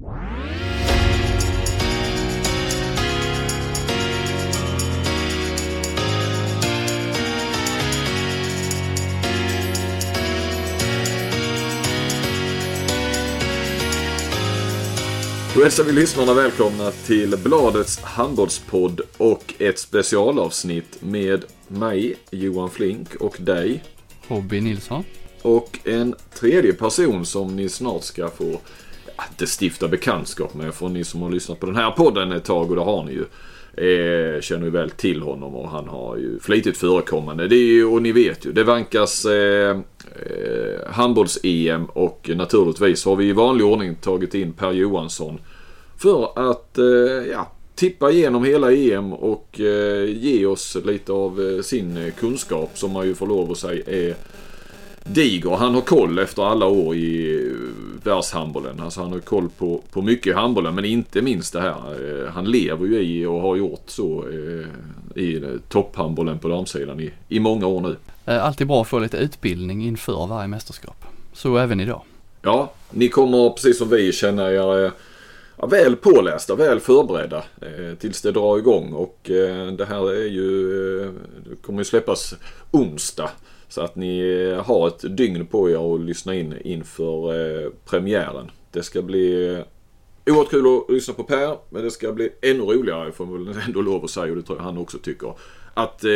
[0.00, 0.06] Då
[15.62, 23.36] hälsar vi lyssnarna välkomna till Bladets handbollspodd och ett specialavsnitt med mig, Johan Flink, och
[23.40, 23.84] dig.
[24.28, 25.04] Robin Nilsson.
[25.42, 28.60] Och en tredje person som ni snart ska få,
[29.30, 32.70] inte stifta bekantskap med, för ni som har lyssnat på den här podden ett tag,
[32.70, 33.24] och det har ni ju.
[33.74, 37.48] Eh, känner ju väl till honom och han har ju flitigt förekommande.
[37.48, 43.16] Det är ju, och ni vet ju, det vankas eh, eh, handbolls-EM och naturligtvis har
[43.16, 45.40] vi i vanlig ordning tagit in Per Johansson
[45.96, 46.84] för att eh,
[47.32, 52.70] ja, tippa igenom hela EM och eh, ge oss lite av eh, sin eh, kunskap
[52.74, 54.14] som man ju får lov att säga är
[55.04, 55.56] diger.
[55.56, 57.52] Han har koll efter alla år i
[58.04, 58.80] världshandbollen.
[58.80, 62.30] Alltså han har koll på, på mycket i handbollen men inte minst det här.
[62.34, 64.24] Han lever ju i och har gjort så
[65.14, 67.96] i topphandbollen på damsidan i, i många år nu.
[68.32, 71.04] Alltid bra att få lite utbildning inför varje mästerskap.
[71.32, 72.02] Så även idag.
[72.42, 74.92] Ja, ni kommer precis som vi känna er
[75.56, 78.92] ja, väl pålästa, väl förberedda eh, tills det drar igång.
[78.92, 81.10] Och eh, det här är ju, eh,
[81.50, 82.34] det kommer ju släppas
[82.70, 83.30] onsdag.
[83.70, 88.50] Så att ni har ett dygn på er att lyssna in inför eh, premiären.
[88.70, 89.56] Det ska bli
[90.26, 93.56] oerhört kul att lyssna på Per, men det ska bli ännu roligare, får man väl
[93.66, 95.34] ändå lov att säga, och det tror jag han också tycker,
[95.74, 96.10] att eh,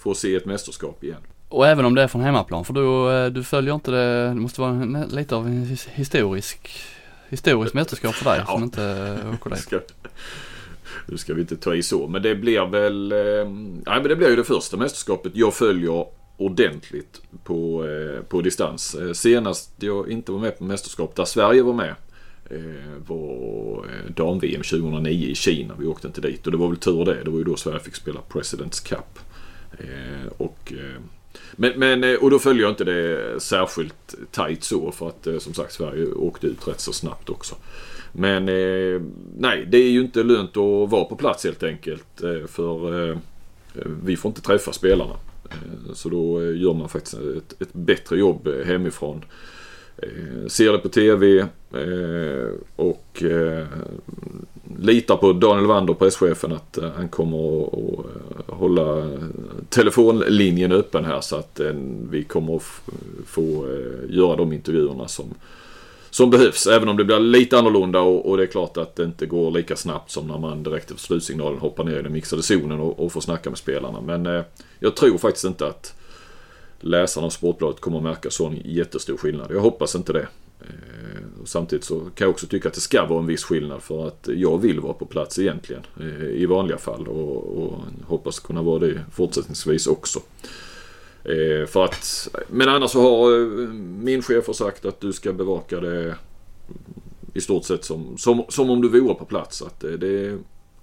[0.00, 1.20] få se ett mästerskap igen.
[1.48, 4.34] Och även om det är från hemmaplan, för du, eh, du följer inte det, det
[4.34, 6.70] måste vara lite av en historisk
[7.28, 8.52] historiskt mästerskap för dig ja.
[8.52, 9.58] som inte åker dit.
[9.58, 9.80] Ska,
[11.06, 13.12] nu ska vi inte ta i så, men det blir väl...
[13.12, 13.18] Eh,
[13.86, 18.94] nej, men det blir ju det första mästerskapet jag följer ordentligt på, eh, på distans.
[18.94, 21.94] Eh, senast jag inte var med på mästerskap där Sverige var med
[22.50, 22.58] eh,
[23.06, 25.74] var dam-VM 2009 i Kina.
[25.78, 27.24] Vi åkte inte dit och det var väl tur det.
[27.24, 29.18] Det var ju då Sverige fick spela Presidents Cup.
[30.36, 30.72] Och
[31.52, 35.72] men, men, och då följer jag inte det särskilt tight så för att som sagt
[35.72, 37.54] Sverige åkte ut rätt så snabbt också.
[38.12, 38.44] Men
[39.38, 42.20] nej, det är ju inte lönt att vara på plats helt enkelt.
[42.48, 43.18] För
[44.04, 45.14] vi får inte träffa spelarna.
[45.50, 49.24] Eh, så då eh, gör man faktiskt ett, ett bättre jobb eh, hemifrån.
[50.48, 51.46] Ser det på TV
[52.76, 53.22] och
[54.78, 58.06] litar på Daniel Wander, presschefen, att han kommer att
[58.46, 59.10] hålla
[59.68, 61.60] telefonlinjen öppen här så att
[62.10, 62.62] vi kommer att
[63.26, 63.66] få
[64.08, 65.34] göra de intervjuerna som,
[66.14, 66.66] som behövs.
[66.66, 69.50] Även om det blir lite annorlunda och, och, det är klart att det inte går
[69.50, 73.00] lika snabbt som när man direkt efter slutsignalen hoppar ner i den mixade zonen och,
[73.00, 74.00] och får snacka med spelarna.
[74.00, 74.42] Men eh,
[74.78, 75.94] jag tror faktiskt inte att
[76.80, 79.50] läsarna av Sportbladet kommer att märka sån jättestor skillnad.
[79.50, 80.28] Jag hoppas inte det.
[80.60, 83.82] Eh, och samtidigt så kan jag också tycka att det ska vara en viss skillnad
[83.82, 88.40] för att jag vill vara på plats egentligen eh, i vanliga fall och, och hoppas
[88.40, 90.20] kunna vara det fortsättningsvis också.
[91.24, 93.66] Eh, för att, men annars så har
[94.04, 96.16] min chef sagt att du ska bevaka det
[97.34, 99.62] i stort sett som, som, som om du vore på plats.
[99.62, 100.38] Att det,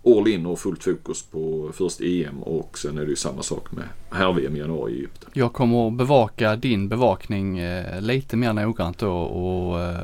[0.05, 3.71] all in och fullt fokus på först EM och sen är det ju samma sak
[3.71, 5.29] med herr-VM i januari i Egypten.
[5.33, 9.95] Jag kommer att bevaka din bevakning eh, lite mer noggrant då och eh,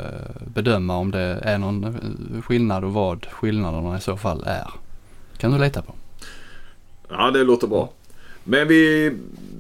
[0.54, 4.70] bedöma om det är någon eh, skillnad och vad skillnaderna i så fall är.
[5.38, 5.94] Kan du lita på?
[7.10, 7.90] Ja, det låter bra.
[8.44, 9.12] Men vi,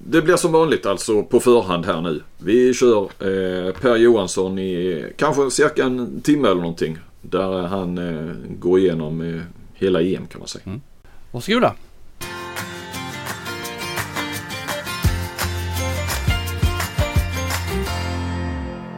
[0.09, 2.21] det blir som vanligt alltså på förhand här nu.
[2.37, 6.97] Vi kör eh, Per Johansson i kanske cirka en timme eller någonting.
[7.21, 9.41] Där han eh, går igenom eh,
[9.73, 10.63] hela EM kan man säga.
[10.65, 10.81] Mm.
[11.31, 11.73] Varsågoda!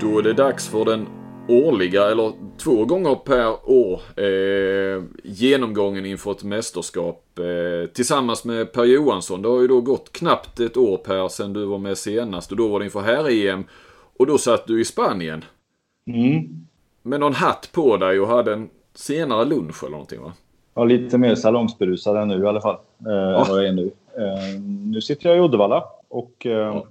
[0.02, 1.08] Då är det dags för den
[1.48, 8.84] årliga, eller två gånger per år, eh, genomgången inför ett mästerskap eh, tillsammans med Per
[8.84, 9.42] Johansson.
[9.42, 12.58] Det har ju då gått knappt ett år Per sedan du var med senast och
[12.58, 13.64] då var det inför här-EM
[14.18, 15.46] och då satt du i Spanien.
[16.08, 16.66] Mm.
[17.04, 20.34] Med någon hatt på dig och hade en senare lunch eller någonting va?
[20.74, 22.78] Ja, lite mer salongsberusad än nu i alla fall.
[23.06, 23.46] Eh, ja.
[23.50, 23.92] vad jag är nu.
[24.18, 26.88] Eh, nu sitter jag i Uddevalla och eh, ja.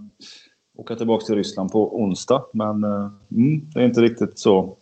[0.76, 2.44] åker tillbaka till Ryssland på onsdag.
[2.52, 4.76] Men eh, mm, det är inte riktigt så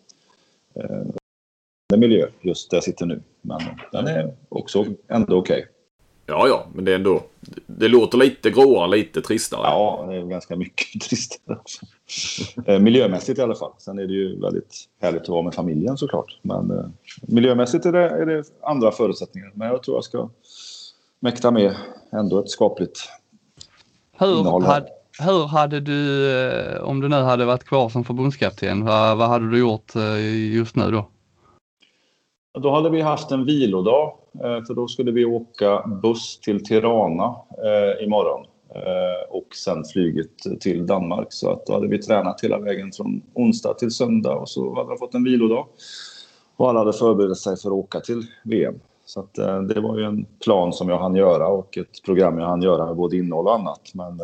[0.76, 3.23] eh, miljö just där jag sitter nu.
[3.43, 3.61] Men
[3.93, 5.58] den är också ändå okej.
[5.58, 5.73] Okay.
[6.26, 7.23] Ja, ja, men det är ändå...
[7.67, 9.61] Det låter lite gråare, lite tristare.
[9.62, 11.87] Ja, det är ganska mycket tristare också.
[12.67, 13.73] eh, miljömässigt i alla fall.
[13.78, 16.38] Sen är det ju väldigt härligt att vara med familjen såklart.
[16.43, 16.87] Men eh,
[17.20, 19.52] miljömässigt är det, är det andra förutsättningar.
[19.55, 20.29] Men jag tror jag ska
[21.20, 21.76] mäkta med
[22.12, 23.08] ändå ett skapligt
[24.19, 24.62] hur innehåll.
[24.62, 29.28] Hade, hur hade du, eh, om du nu hade varit kvar som förbundskapten, vad, vad
[29.28, 31.08] hade du gjort eh, just nu då?
[32.58, 37.36] Då hade vi haft en vilodag, eh, för då skulle vi åka buss till Tirana
[37.64, 41.26] eh, imorgon eh, och sen flyget till Danmark.
[41.30, 44.90] Så att då hade vi tränat hela vägen från onsdag till söndag och så hade
[44.90, 45.66] vi fått en vilodag.
[46.56, 48.74] Och alla hade förberett sig för att åka till VM.
[49.04, 49.34] Så att,
[49.69, 52.86] det var ju en plan som jag hann göra och ett program jag hann göra
[52.86, 53.80] med både innehåll och annat.
[53.94, 54.20] Men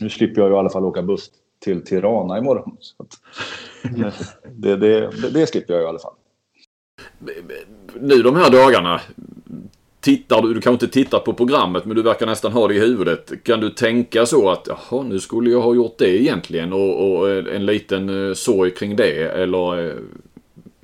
[0.00, 2.76] nu slipper jag i alla fall åka buss till Tirana imorgon.
[2.80, 3.20] Så att,
[4.52, 6.14] det, det, det, slipper jag i alla fall
[8.00, 9.00] nu de här dagarna.
[10.00, 12.80] Tittar du, du kanske inte tittar på programmet men du verkar nästan ha det i
[12.80, 13.44] huvudet.
[13.44, 17.30] Kan du tänka så att jaha nu skulle jag ha gjort det egentligen och, och
[17.30, 19.96] en liten eh, sorg kring det eller eh,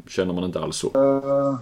[0.09, 0.87] känner man inte alls så?
[0.87, 1.59] Uh,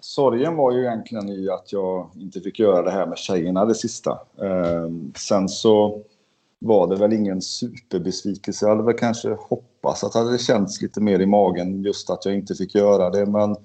[0.00, 3.74] sorgen var ju egentligen i att jag inte fick göra det här med tjejerna det
[3.74, 4.10] sista.
[4.42, 6.02] Uh, sen så
[6.58, 8.66] var det väl ingen superbesvikelse.
[8.66, 12.24] Jag hade väl kanske hoppats att det hade känts lite mer i magen just att
[12.24, 13.26] jag inte fick göra det.
[13.26, 13.56] Men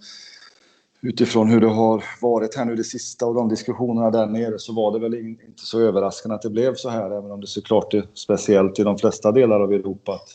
[1.01, 4.74] utifrån hur det har varit här nu det sista och de diskussionerna där nere så
[4.74, 7.12] var det väl inte så överraskande att det blev så här.
[7.12, 10.30] Även om det såklart är speciellt i de flesta delar av Europa att,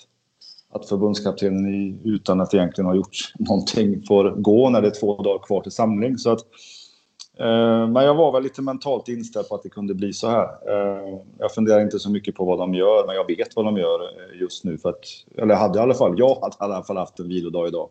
[0.80, 5.46] att förbundskaptenen utan att egentligen ha gjort någonting får gå när det är två dagar
[5.46, 6.18] kvar till samling.
[6.18, 6.40] Så att
[7.38, 10.44] Eh, men jag var väl lite mentalt inställd på att det kunde bli så här.
[10.44, 13.76] Eh, jag funderar inte så mycket på vad de gör, men jag vet vad de
[13.76, 14.78] gör eh, just nu.
[14.78, 15.04] För att,
[15.38, 17.88] eller hade i alla fall, jag hade i alla fall haft en vilodag idag.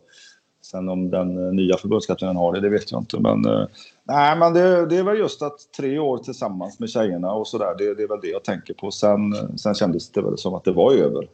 [0.62, 3.20] Sen om den nya förbundskaptenen har det, det vet jag inte.
[3.20, 3.42] Men,
[4.04, 7.74] nej, men det, det, är väl just att tre år tillsammans med tjejerna och sådär,
[7.78, 8.90] det, det, är väl det jag tänker på.
[8.90, 11.28] Sen, sen kändes det väl som att det var över.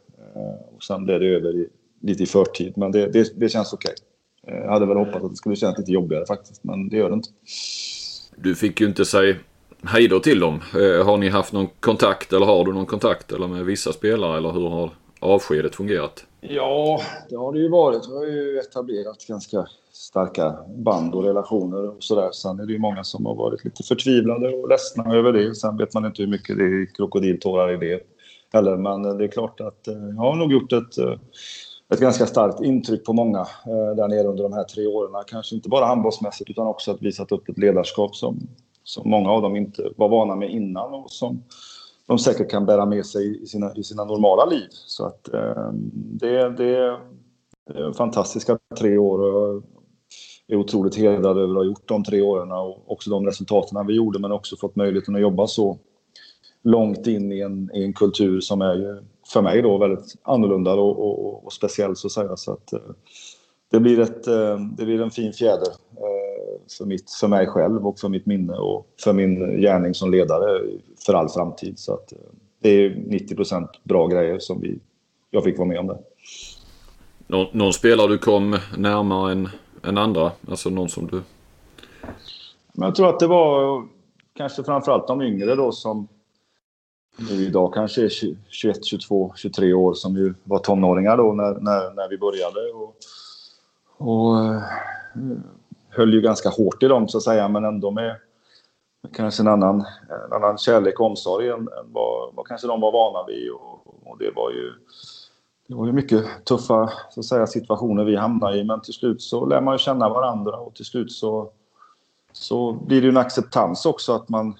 [0.75, 1.67] Och sen blev det över i,
[2.01, 3.93] lite i förtid, men det, det, det känns okej.
[4.43, 4.59] Okay.
[4.59, 7.15] Jag hade väl hoppats att det skulle kännas lite jobbigare faktiskt, men det gör det
[7.15, 7.29] inte.
[8.43, 9.35] Du fick ju inte säga
[9.83, 10.53] hejdå till dem.
[10.53, 14.37] Eh, har ni haft någon kontakt eller har du någon kontakt eller med vissa spelare
[14.37, 14.89] eller hur har
[15.19, 16.25] avskedet fungerat?
[16.41, 18.09] Ja, det har det ju varit.
[18.09, 22.31] Vi har ju etablerat ganska starka band och relationer och sådär.
[22.31, 25.55] Sen är det ju många som har varit lite förtvivlade och ledsna över det.
[25.55, 28.01] Sen vet man inte hur mycket det är krokodiltårar i det
[28.53, 28.77] heller.
[28.77, 31.15] Men det är klart att eh, jag har nog gjort ett eh,
[31.91, 35.23] ett ganska starkt intryck på många eh, där nere under de här tre åren.
[35.27, 38.39] Kanske inte bara handbollsmässigt utan också att visat upp ett ledarskap som,
[38.83, 41.43] som många av dem inte var vana med innan och som
[42.07, 44.67] de säkert kan bära med sig i sina, i sina normala liv.
[44.71, 49.63] Så att eh, det, det är fantastiska tre år och
[50.47, 53.87] jag är otroligt hedrad över att ha gjort de tre åren och också de resultaten
[53.87, 55.77] vi gjorde men också fått möjligheten att jobba så
[56.63, 59.03] långt in i en, i en kultur som är
[59.33, 62.37] för mig då väldigt annorlunda och, och, och speciell så att säga.
[62.37, 62.79] Så att, eh,
[63.71, 67.87] det, blir ett, eh, det blir en fin fjäder eh, för, mitt, för mig själv
[67.87, 70.61] och för mitt minne och för min gärning som ledare
[71.05, 71.79] för all framtid.
[71.79, 72.13] Så att,
[72.61, 74.79] det är 90 procent bra grejer som vi,
[75.29, 75.97] jag fick vara med om det.
[77.27, 79.49] Någon, någon spelare du kom närmare än,
[79.83, 80.31] än andra?
[80.49, 81.21] Alltså någon som du...
[82.73, 83.83] Men jag tror att det var
[84.33, 86.07] kanske framförallt de yngre då som
[87.17, 88.09] nu idag kanske är
[88.49, 92.59] 21, 22, 23 år som ju var tonåringar då när, när, när vi började.
[92.71, 92.95] Och,
[93.97, 94.61] och eh,
[95.89, 98.15] höll ju ganska hårt i dem så att säga men ändå med
[99.13, 99.85] kanske en annan,
[100.25, 103.51] en annan kärlek och omsorg än, än vad, vad kanske de var vana vid.
[103.51, 104.73] Och, och, det var ju
[105.67, 109.21] det var ju mycket tuffa så att säga, situationer vi hamnade i men till slut
[109.21, 111.51] så lär man ju känna varandra och till slut så,
[112.31, 114.55] så blir det ju en acceptans också att man,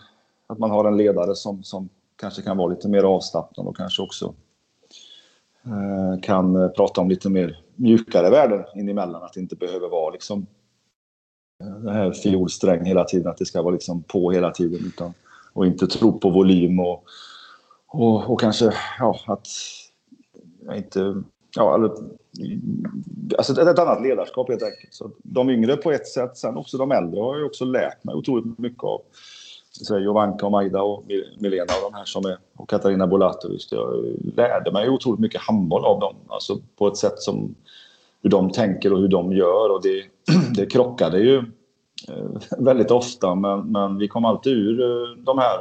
[0.48, 1.90] att man har en ledare som, som
[2.22, 4.34] kanske kan vara lite mer avslappnad och kanske också
[5.66, 9.24] eh, kan eh, prata om lite mer mjukare värden inemellan.
[9.24, 10.46] Att det inte behöver vara liksom
[11.64, 14.80] eh, det här fiolsträng hela tiden, att det ska vara liksom på hela tiden.
[14.86, 15.14] Utan,
[15.54, 17.04] och inte tro på volym och,
[17.88, 19.48] och, och kanske ja, att
[20.76, 21.24] inte...
[21.56, 21.92] Ja, eller,
[23.38, 24.94] alltså ett, ett annat ledarskap helt enkelt.
[24.94, 28.16] Så de yngre på ett sätt, sen också de äldre har jag också lärt mig
[28.16, 29.02] otroligt mycket av
[29.72, 31.04] så Jovanka och Majda och
[31.38, 33.68] Milena och de här som är, och Katarina Bolatovic.
[33.72, 36.16] Jag lärde mig otroligt mycket handboll av dem.
[36.28, 37.56] Alltså på ett sätt som
[38.22, 40.04] hur de tänker och hur de gör och det,
[40.56, 41.38] det krockade ju
[42.10, 45.58] eh, väldigt ofta men, men vi kom alltid ur eh, de här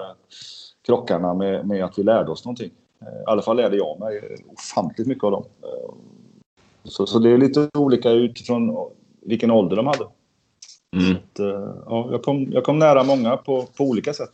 [0.87, 2.71] krockarna med, med att vi lärde oss någonting.
[3.01, 5.45] Eh, I alla fall lärde jag mig ofantligt mycket av dem.
[6.85, 8.77] Så, så det är lite olika utifrån
[9.21, 10.05] vilken ålder de hade.
[10.97, 11.17] Mm.
[11.17, 14.33] Att, eh, ja, jag, kom, jag kom nära många på, på olika sätt.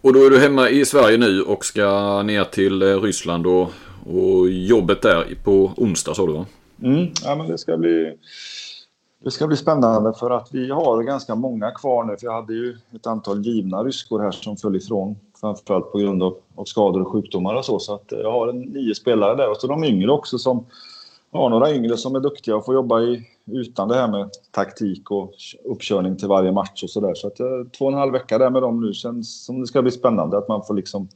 [0.00, 3.68] Och då är du hemma i Sverige nu och ska ner till eh, Ryssland och,
[4.06, 6.46] och jobbet där på onsdag sa du va?
[6.82, 8.16] Mm, ja, men det ska bli
[9.24, 12.16] det ska bli spännande för att vi har ganska många kvar nu.
[12.16, 15.16] För jag hade ju ett antal givna ryskor här som föll ifrån.
[15.40, 17.78] Framförallt på grund av, av skador och sjukdomar och så.
[17.78, 19.50] Så att jag har en, nio spelare där.
[19.50, 20.66] Och så de yngre också som
[21.38, 25.10] har några yngre som är duktiga och får jobba i, utan det här med taktik
[25.10, 25.32] och
[25.64, 27.14] uppkörning till varje match och sådär.
[27.14, 27.36] Så att
[27.78, 30.38] två och en halv vecka där med dem nu känns som det ska bli spännande.
[30.38, 31.08] Att man får liksom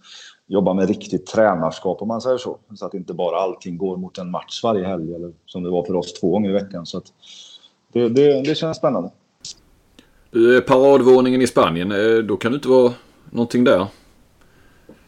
[0.47, 2.59] jobba med riktigt tränarskap om man säger så.
[2.75, 5.85] Så att inte bara allting går mot en match varje helg eller som det var
[5.85, 6.87] för oss två gånger i veckan.
[6.87, 7.13] Så att
[7.93, 9.11] det, det, det känns spännande.
[10.67, 12.93] Paradvåningen i Spanien, eh, då kan det inte vara
[13.31, 13.87] någonting där?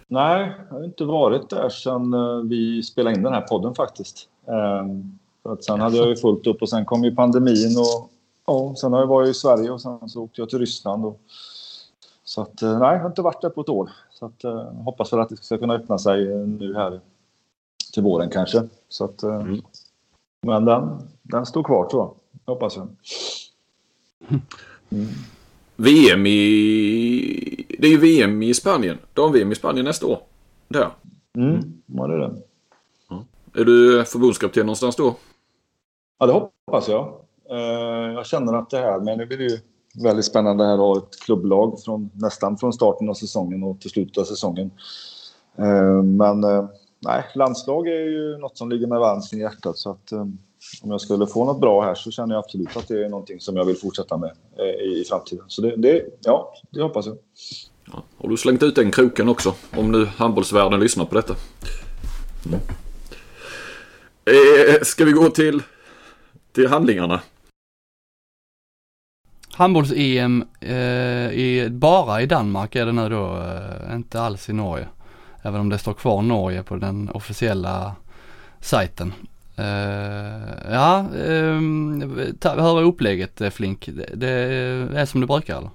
[0.08, 4.28] Nej, jag har inte varit där sedan eh, vi spelade in den här podden faktiskt.
[4.48, 8.10] Ehm, för att sen hade jag ju fullt upp och sen kom ju pandemin och
[8.46, 11.04] ja, sen har jag varit i Sverige och sen så åkte jag till Ryssland.
[11.04, 11.20] Och,
[12.24, 13.90] så att eh, nej, jag har inte varit där på ett år.
[14.10, 17.00] Så att jag hoppas väl att det ska kunna öppna sig nu här
[17.92, 18.68] till våren kanske.
[18.88, 19.60] Så att, mm.
[20.42, 22.88] Men den, den står kvar tror jag, hoppas jag.
[24.90, 25.06] Mm.
[25.76, 27.66] VM i...
[27.78, 28.98] Det är ju VM i Spanien.
[29.14, 30.18] Dam-VM i Spanien nästa år.
[30.68, 30.90] Där.
[31.34, 32.34] Mm, ja det är det.
[33.56, 35.14] Är du förbundskapten någonstans då?
[36.18, 37.14] Ja, det hoppas jag.
[37.50, 39.58] Eh, jag känner att det här, men det blir ju
[40.04, 43.90] väldigt spännande här att ha ett klubblag från, nästan från starten av säsongen och till
[43.90, 44.70] slutet av säsongen.
[45.58, 46.68] Eh, men eh,
[47.00, 50.12] nej, landslag är ju något som ligger mig varmt i hjärtat så att
[50.82, 53.40] om jag skulle få något bra här så känner jag absolut att det är någonting
[53.40, 55.44] som jag vill fortsätta med i, i framtiden.
[55.48, 57.16] Så det, det, ja, det hoppas jag.
[57.92, 59.54] Ja, har du slängt ut den kroken också?
[59.76, 61.34] Om nu handbollsvärlden lyssnar på detta.
[62.46, 62.60] Mm.
[64.30, 65.62] Eh, ska vi gå till,
[66.52, 67.20] till handlingarna?
[69.52, 74.88] Handbolls-EM eh, bara i Danmark är det nu då, eh, inte alls i Norge.
[75.42, 77.96] Även om det står kvar Norge på den officiella
[78.60, 79.12] sajten.
[79.58, 81.60] Uh, ja, uh,
[82.42, 83.88] hur är upplägget eh, Flink?
[83.92, 84.28] Det, det,
[85.00, 85.70] är som det brukar eller?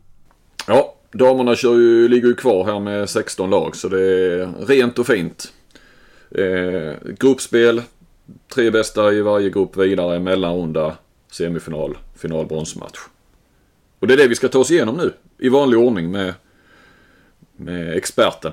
[0.67, 4.99] Ja, damerna kör ju, ligger ju kvar här med 16 lag så det är rent
[4.99, 5.53] och fint.
[6.39, 7.81] Uh, gruppspel,
[8.53, 10.97] tre bästa i varje grupp vidare, mellanrunda,
[11.31, 12.99] semifinal, final, bronsmatch.
[13.99, 16.33] Och det är det vi ska ta oss igenom nu i vanlig ordning med,
[17.55, 18.51] med experten.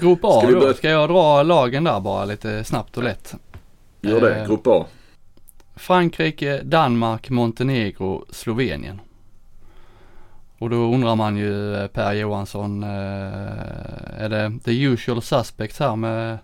[0.00, 0.74] Grupp A Ska då?
[0.74, 3.34] Ska jag dra lagen där bara lite snabbt och lätt?
[4.00, 4.86] Gör det, eh, Grupp A.
[5.76, 9.00] Frankrike, Danmark, Montenegro, Slovenien.
[10.58, 12.90] Och då undrar man ju eh, Per Johansson, eh,
[14.18, 16.38] är det the usual suspects här med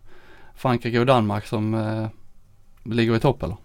[0.56, 2.06] Frankrike och Danmark som eh,
[2.92, 3.56] ligger i topp eller?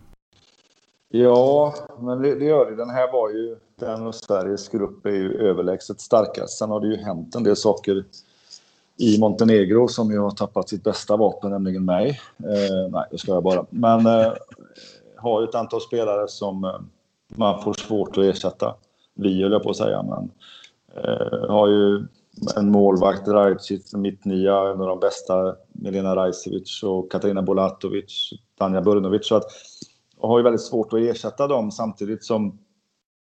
[1.09, 2.75] Ja, men det, det gör det.
[2.75, 6.57] Den här var ju, den och Sveriges grupp är ju överlägset starkast.
[6.57, 8.05] Sen har det ju hänt en del saker
[8.97, 12.09] i Montenegro som ju har tappat sitt bästa vapen, nämligen mig.
[12.39, 13.65] Eh, nej, det ska jag bara.
[13.69, 14.33] Men eh,
[15.15, 16.79] har ju ett antal spelare som eh,
[17.27, 18.75] man får svårt att ersätta.
[19.13, 20.31] Vi höll jag på att säga, men
[21.03, 22.07] eh, har ju
[22.57, 29.27] en målvakt, Rajcic, mittnia, en av de bästa, Milena Rajcevic och Katarina Bolatovic, Tanja Burnovic.
[29.27, 29.45] Så att,
[30.17, 32.59] och har ju väldigt svårt att ersätta dem samtidigt som,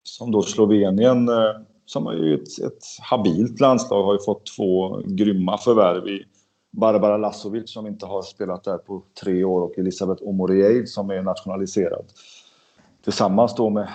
[0.03, 1.51] som då Slovenien eh,
[1.86, 6.25] som har ju ett, ett habilt landslag har ju fått två grymma förvärv i
[6.72, 11.22] Barbara Lasovic som inte har spelat där på tre år och Elisabeth Omorieid som är
[11.22, 12.06] nationaliserad.
[13.10, 13.89] Tillsammans då med,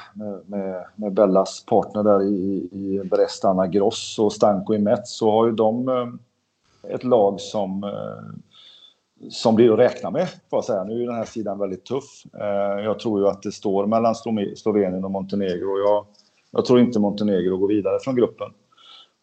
[0.47, 5.31] med, med Bellas partner där i, i Brest, Anna Gross och Stanko i Metz så
[5.31, 10.65] har ju de eh, ett lag som eh, som blir att räkna med, får jag
[10.65, 10.85] säga.
[10.85, 12.25] Nu är den här sidan väldigt tuff.
[12.41, 14.15] Eh, jag tror ju att det står mellan
[14.57, 15.79] Slovenien och Montenegro.
[15.79, 16.07] Jag,
[16.51, 18.49] jag tror inte Montenegro går vidare från gruppen.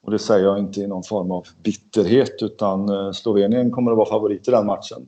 [0.03, 4.09] Och det säger jag inte i någon form av bitterhet utan Slovenien kommer att vara
[4.09, 5.07] favorit i den matchen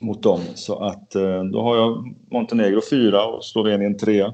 [0.00, 0.40] mot dem.
[0.54, 4.32] Så att eh, då har jag Montenegro fyra och Slovenien tre.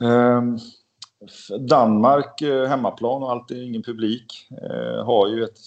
[0.00, 0.58] Ehm,
[1.68, 5.58] Danmark eh, hemmaplan och alltid ingen publik eh, har ju ett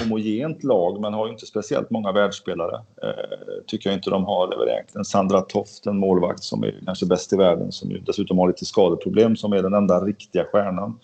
[0.00, 2.76] homogent lag men har ju inte speciellt många världsspelare.
[3.02, 4.50] Eh, tycker jag inte de har.
[4.50, 7.98] Det väl egentligen Sandra Toft, en målvakt som är kanske bäst i världen som ju
[7.98, 10.98] dessutom har lite skadeproblem som är den enda riktiga stjärnan.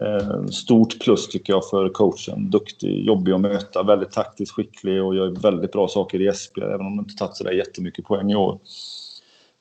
[0.00, 2.50] Eh, stort plus tycker jag för coachen.
[2.50, 6.86] Duktig, jobbig att möta, väldigt taktiskt skicklig och gör väldigt bra saker i Esbjerg även
[6.86, 8.58] om de inte tagit sådär jättemycket poäng i år.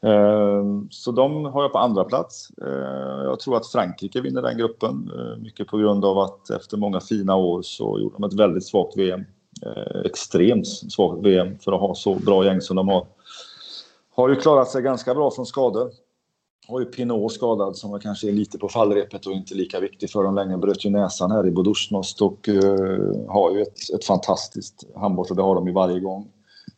[0.03, 2.49] Eh, så de har jag på andra plats.
[2.61, 5.11] Eh, jag tror att Frankrike vinner den gruppen.
[5.37, 8.97] Mycket på grund av att efter många fina år så gjorde de ett väldigt svagt
[8.97, 9.23] VM.
[10.05, 13.05] Extremt svagt VM för att ha så bra gäng som de har.
[14.15, 15.91] Har ju klarat sig ganska bra från skador.
[16.67, 20.23] Har ju Pinot skadad som kanske är lite på fallrepet och inte lika viktig för
[20.23, 20.57] dem längre.
[20.57, 25.35] Bröt ju näsan här i Bodosjnost och uh, har ju ett, ett fantastiskt handboll och
[25.35, 26.27] det har de ju varje gång.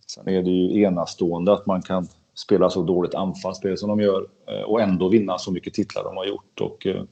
[0.08, 4.28] Sen är det ju enastående att man kan spela så dåligt anfallsspel som de gör
[4.48, 6.62] eh, och ändå vinna så mycket titlar de har gjort.
[6.62, 7.04] Och, eh,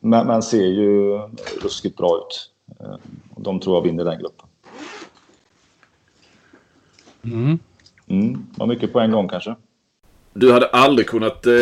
[0.00, 1.20] men, men ser ju
[1.62, 2.50] ruskigt bra ut.
[3.36, 4.46] De tror jag vinner den gruppen.
[7.24, 7.58] Mm.
[8.06, 9.56] Mm, var mycket på en gång kanske.
[10.36, 11.52] Du hade aldrig kunnat, eh,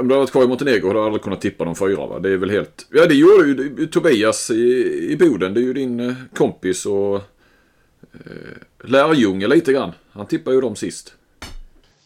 [0.00, 2.18] om du hade varit kvar i Montenegro, hade du aldrig kunnat tippa de fyra va?
[2.18, 5.54] Det är väl helt, ja det gjorde ju Tobias i, i Boden.
[5.54, 9.92] Det är ju din eh, kompis och eh, lärjunge lite grann.
[10.12, 11.14] Han tippade ju dem sist.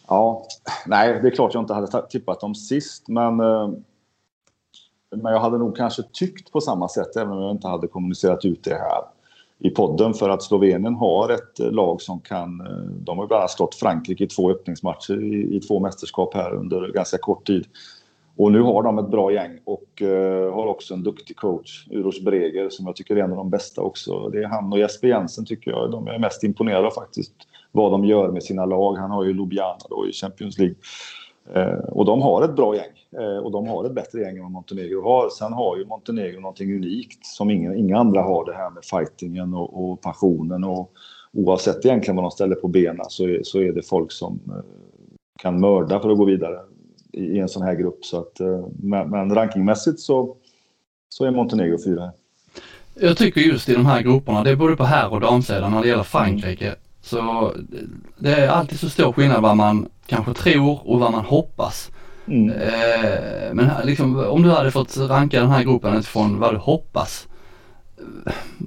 [0.09, 0.47] Ja,
[0.87, 3.71] nej det är klart jag inte hade tippat dem sist men eh,
[5.17, 8.45] men jag hade nog kanske tyckt på samma sätt även om jag inte hade kommunicerat
[8.45, 9.03] ut det här
[9.61, 12.61] i podden för att Slovenien har ett eh, lag som kan...
[12.61, 12.67] Eh,
[13.01, 16.93] de har bland annat slått Frankrike i två öppningsmatcher i, i två mästerskap här under
[16.93, 17.67] ganska kort tid.
[18.37, 22.21] Och nu har de ett bra gäng och uh, har också en duktig coach, Uros
[22.21, 24.29] Breger, som jag tycker är en av de bästa också.
[24.29, 27.33] Det är han och Jesper Jensen tycker jag, de är mest imponerade av faktiskt
[27.73, 28.97] vad de gör med sina lag.
[28.97, 30.77] Han har ju Ljubljana då i Champions League.
[31.55, 33.23] Eh, och de har ett bra gäng.
[33.23, 35.31] Eh, och de har ett bättre gäng än vad Montenegro har.
[35.31, 38.45] Sen har ju Montenegro någonting unikt som inga, inga andra har.
[38.45, 40.65] Det här med fightingen och, och passionen.
[40.65, 40.93] Och
[41.33, 44.63] oavsett egentligen vad de ställer på benen så är, så är det folk som eh,
[45.39, 46.59] kan mörda för att gå vidare
[47.13, 48.05] i en sån här grupp.
[48.05, 50.37] Så att, eh, men, men rankingmässigt så,
[51.09, 52.13] så är Montenegro fyra.
[52.95, 55.83] Jag tycker just i de här grupperna, det är både på här och damsidan när
[55.83, 56.75] det gäller Frankrike.
[57.03, 57.53] Så
[58.19, 61.91] det är alltid så stor skillnad vad man kanske tror och vad man hoppas.
[62.27, 62.51] Mm.
[62.51, 67.27] Eh, men liksom, om du hade fått ranka den här gruppen utifrån vad du hoppas.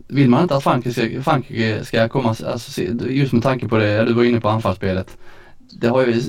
[0.07, 4.13] Vill man inte att Frankrike, Frankrike ska komma, alltså, just med tanke på det du
[4.13, 5.17] var inne på anfallsspelet
[5.79, 6.21] det har ju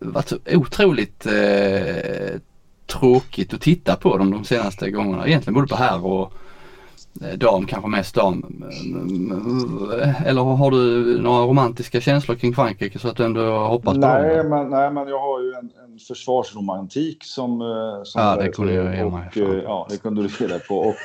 [0.00, 2.40] varit så otroligt eh,
[2.86, 5.26] tråkigt att titta på dem de senaste gångerna.
[5.26, 6.32] Egentligen både på här och
[7.36, 8.64] dam, kanske mest dam.
[10.26, 14.36] Eller har du några romantiska känslor kring Frankrike så att du ändå hoppas på nej,
[14.36, 14.48] dem?
[14.48, 17.60] Men, nej, men jag har ju en, en försvarsromantik som...
[17.60, 19.28] Eh, som ja, det kunde jag ge mig.
[19.36, 20.78] Eh, ja, det kunde du ge dig på.
[20.78, 20.96] Och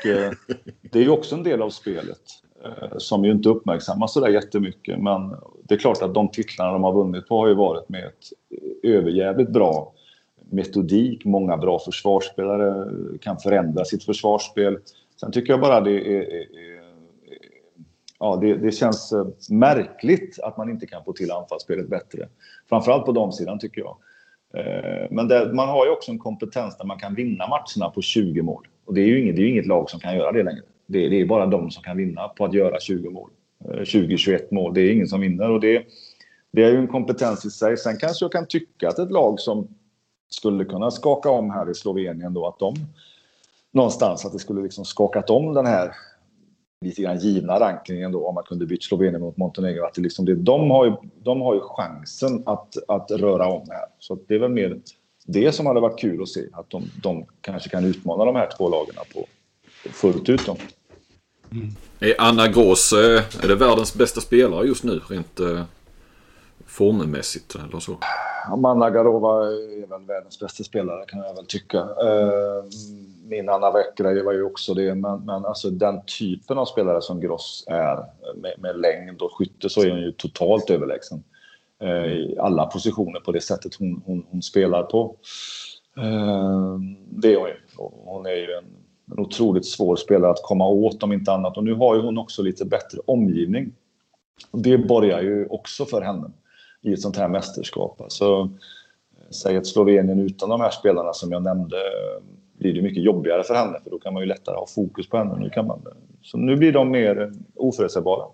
[0.92, 2.22] det är ju också en del av spelet.
[2.66, 5.00] Eh, som ju inte uppmärksammas så där jättemycket.
[5.00, 8.06] Men det är klart att de titlarna de har vunnit på har ju varit med
[8.06, 9.94] ett överjävligt bra
[10.50, 11.26] metodik.
[11.26, 12.90] Många bra försvarsspelare
[13.22, 14.78] kan förändra sitt försvarsspel.
[15.20, 16.78] Sen tycker jag bara det är, är, är
[18.20, 22.28] ja, det, det, känns eh, märkligt att man inte kan få till anfallsspelet bättre.
[22.70, 23.98] Framförallt på damsidan tycker jag.
[24.54, 28.02] Eh, men det, man har ju också en kompetens där man kan vinna matcherna på
[28.02, 28.68] 20 mål.
[28.86, 30.62] Och det är ju inget, det är inget lag som kan göra det längre.
[30.86, 33.30] Det, det är bara de som kan vinna på att göra 20 mål.
[33.66, 34.74] Eh, 20-21 mål.
[34.74, 35.86] Det är ingen som vinner och det,
[36.52, 37.78] det är ju en kompetens i sig.
[37.78, 39.68] Sen kanske jag kan tycka att ett lag som
[40.30, 42.76] skulle kunna skaka om här i Slovenien då att de
[43.78, 45.96] någonstans att det skulle liksom skakat om den här
[46.86, 49.86] lite grann givna rankingen då om man kunde byta Slovenien mot Montenegro.
[49.86, 53.68] Att det liksom det, de, har ju, de har ju chansen att, att röra om
[53.70, 53.86] här.
[54.00, 54.80] Så det är väl mer
[55.26, 56.42] det som hade varit kul att se.
[56.54, 59.26] Att de, de kanske kan utmana de här två lagarna på
[59.74, 60.46] fullt ut.
[60.46, 60.58] Då.
[61.52, 61.68] Mm.
[62.00, 65.64] Är Anna Grås eh, är det världens bästa spelare just nu rent eh,
[66.66, 67.98] formmässigt eller så?
[68.52, 71.78] Amanda Garova är väl världens bästa spelare kan jag väl tycka.
[71.78, 72.64] Eh,
[73.26, 74.96] min Anna Wäckräger var ju också det.
[74.96, 77.96] Men, men alltså den typen av spelare som Gross är
[78.36, 81.24] med, med längd och skytte så är hon ju totalt överlägsen.
[81.82, 85.16] Eh, I alla positioner på det sättet hon, hon, hon spelar på.
[85.98, 87.56] Eh, det är hon ju.
[88.06, 88.78] Hon är ju en
[89.12, 91.58] en otroligt svår spelare att komma åt om inte annat.
[91.58, 93.74] Och nu har ju hon också lite bättre omgivning.
[94.52, 96.32] Det borgar ju också för henne
[96.88, 98.02] i ett sånt här mästerskap.
[98.02, 98.50] Alltså,
[99.30, 101.78] säg ett Slovenien utan de här spelarna som jag nämnde
[102.58, 105.18] blir det mycket jobbigare för henne för då kan man ju lättare ha fokus på
[105.18, 105.40] henne.
[105.40, 105.82] Nu kan man,
[106.22, 108.26] så nu blir de mer oförutsägbara.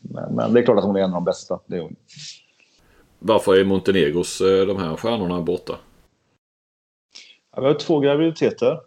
[0.00, 1.60] Men, men, det är klart att hon är en av de bästa.
[1.66, 1.96] Det är hon.
[3.18, 5.78] Varför är Montenegros eh, de här stjärnorna borta?
[7.56, 8.80] Ja, vi har två graviditeter.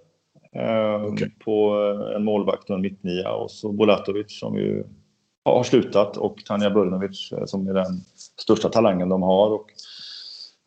[0.51, 1.29] Eh, okay.
[1.45, 4.83] På eh, en målvakt och en mittnia och så Bolatovic som ju
[5.45, 8.01] har slutat och Tanja Burnovic eh, som är den
[8.37, 9.49] största talangen de har.
[9.49, 9.71] Och,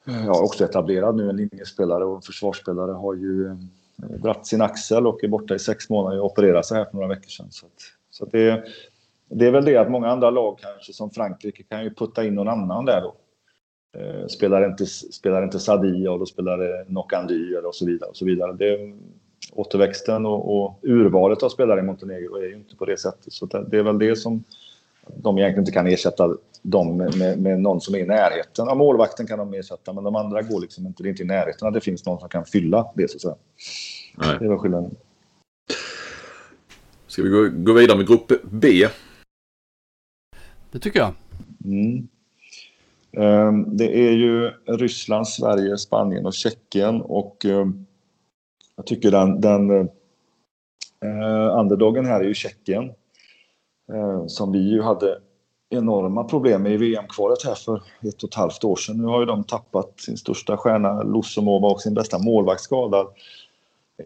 [0.06, 5.06] eh, ja, också etablerad nu, en linjespelare och försvarsspelare har ju eh, dratt sin axel
[5.06, 7.50] och är borta i sex månader och opererat sig här för några veckor sedan.
[7.50, 8.64] Så, att, så att det,
[9.28, 12.34] det är väl det att många andra lag kanske som Frankrike kan ju putta in
[12.34, 13.14] någon annan där då.
[13.98, 18.10] Eh, spelar inte, spelar inte Sadi och då spelar det Nokandy och så vidare.
[18.10, 18.52] Och så vidare.
[18.52, 18.92] Det,
[19.52, 23.32] återväxten och, och urvalet av spelare i Montenegro är ju inte på det sättet.
[23.32, 24.44] Så det är väl det som
[25.16, 28.66] de egentligen inte kan ersätta dem med, med, med någon som är i närheten.
[28.66, 31.02] Ja, målvakten kan de ersätta, men de andra går liksom inte.
[31.02, 33.22] Det är inte i närheten att det finns någon som kan fylla det så att
[33.22, 33.36] säga.
[34.16, 34.36] Nej.
[34.40, 34.94] Det var skillnaden.
[37.06, 38.88] Ska vi gå, gå vidare med grupp B?
[40.70, 41.12] Det tycker jag.
[41.64, 42.08] Mm.
[43.12, 47.00] Ehm, det är ju Ryssland, Sverige, Spanien och Tjeckien.
[47.00, 47.86] Och ehm,
[48.76, 49.70] jag tycker den, den
[51.04, 52.92] eh, underdogen här är ju Tjeckien.
[53.94, 55.18] Eh, som vi ju hade
[55.70, 58.96] enorma problem med i VM-kvalet här för ett och ett halvt år sedan.
[58.96, 63.06] Nu har ju de tappat sin största stjärna Lussomova och sin bästa målvakt skadad.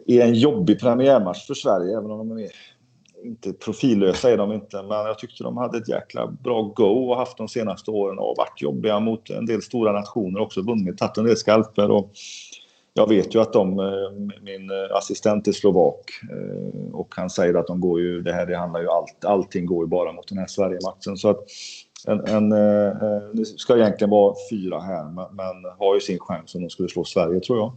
[0.06, 2.50] Det är en jobbig premiärmatch för Sverige, även om de är
[3.24, 7.16] inte profillösa är de inte, men jag tyckte de hade ett jäkla bra go och
[7.16, 11.18] haft de senaste åren och varit jobbiga mot en del stora nationer också, vunnit, tagit
[11.18, 12.10] en del skalper och
[12.96, 17.54] jag vet ju att de, eh, min eh, assistent är slovak eh, och han säger
[17.54, 20.28] att de går ju, det här det handlar ju allt, allting går ju bara mot
[20.28, 21.16] den här Sverige-matchen.
[21.16, 21.38] Så att
[22.06, 22.50] en, en,
[23.32, 27.04] det ska egentligen vara fyra här, men har ju sin chans om de skulle slå
[27.04, 27.72] Sverige tror jag.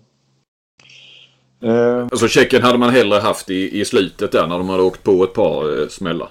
[1.63, 5.04] Uh, alltså Tjeckien hade man hellre haft i, i slutet där när de hade åkt
[5.04, 6.30] på ett par uh, smällar?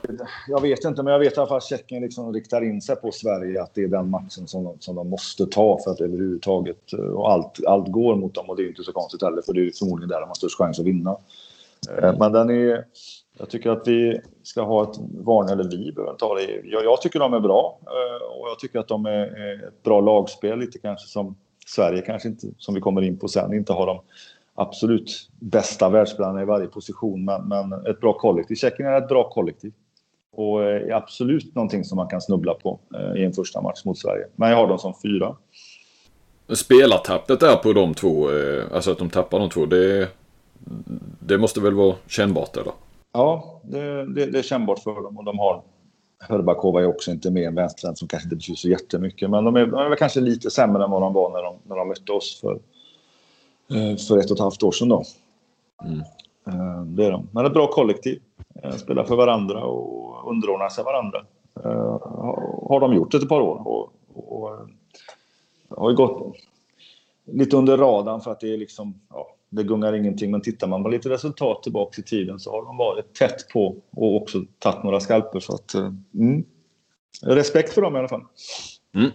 [0.49, 2.97] Jag vet inte, men jag vet i alla fall att Tjeckien liksom riktar in sig
[2.97, 3.63] på Sverige.
[3.63, 6.93] Att det är den matchen som de, som de måste ta för att överhuvudtaget...
[6.99, 9.53] Uh, och allt, allt går mot dem och det är inte så konstigt heller för
[9.53, 11.17] det är förmodligen där de har störst chans att vinna.
[12.03, 12.85] Uh, men den är...
[13.39, 16.61] Jag tycker att vi ska ha ett varning, eller vi behöver ta det.
[16.65, 17.79] Jag, jag tycker de är bra
[18.39, 20.59] och jag tycker att de är, är ett bra lagspel.
[20.59, 21.37] Lite kanske som
[21.67, 24.01] Sverige kanske inte, som vi kommer in på sen, inte har de
[24.57, 28.55] absolut bästa världsspelarna i varje position, men, men ett bra kollektiv.
[28.55, 29.73] Tjeckien är ett bra kollektiv
[30.33, 33.99] och är absolut någonting som man kan snubbla på eh, i en första match mot
[33.99, 34.27] Sverige.
[34.37, 35.37] Men jag har dem som fyra.
[36.49, 40.09] Spelartappet där på de två, eh, alltså att de tappar de två, det,
[41.21, 42.73] det måste väl vara kännbart eller?
[43.13, 45.63] Ja, det, det, det är kännbart för dem och de har
[46.19, 49.31] Hörbakova är också inte med en vänsterhänt som kanske inte betyder så jättemycket.
[49.31, 51.57] Men de är, de är väl kanske lite sämre än vad de var när de,
[51.65, 52.76] när de mötte oss för Eh,
[54.09, 54.89] för ett och ett halvt år sedan.
[54.89, 55.05] Då.
[55.85, 56.01] Mm.
[56.47, 57.29] Eh, det är de.
[57.33, 58.23] Men ett bra kollektiv.
[58.63, 61.25] Eh, spelar för varandra och underordnar sig varandra.
[62.69, 63.69] Har de gjort ett par år.
[63.69, 64.51] Och, och,
[65.71, 66.37] har ju gått
[67.25, 70.31] lite under radarn för att det är liksom, ja, det gungar ingenting.
[70.31, 73.77] Men tittar man på lite resultat tillbaka i tiden så har de varit tätt på
[73.91, 75.41] och också tagit några skalper.
[75.41, 75.75] Så att,
[76.15, 76.45] mm.
[77.23, 78.25] Respekt för dem i alla fall.
[78.95, 79.11] Mm.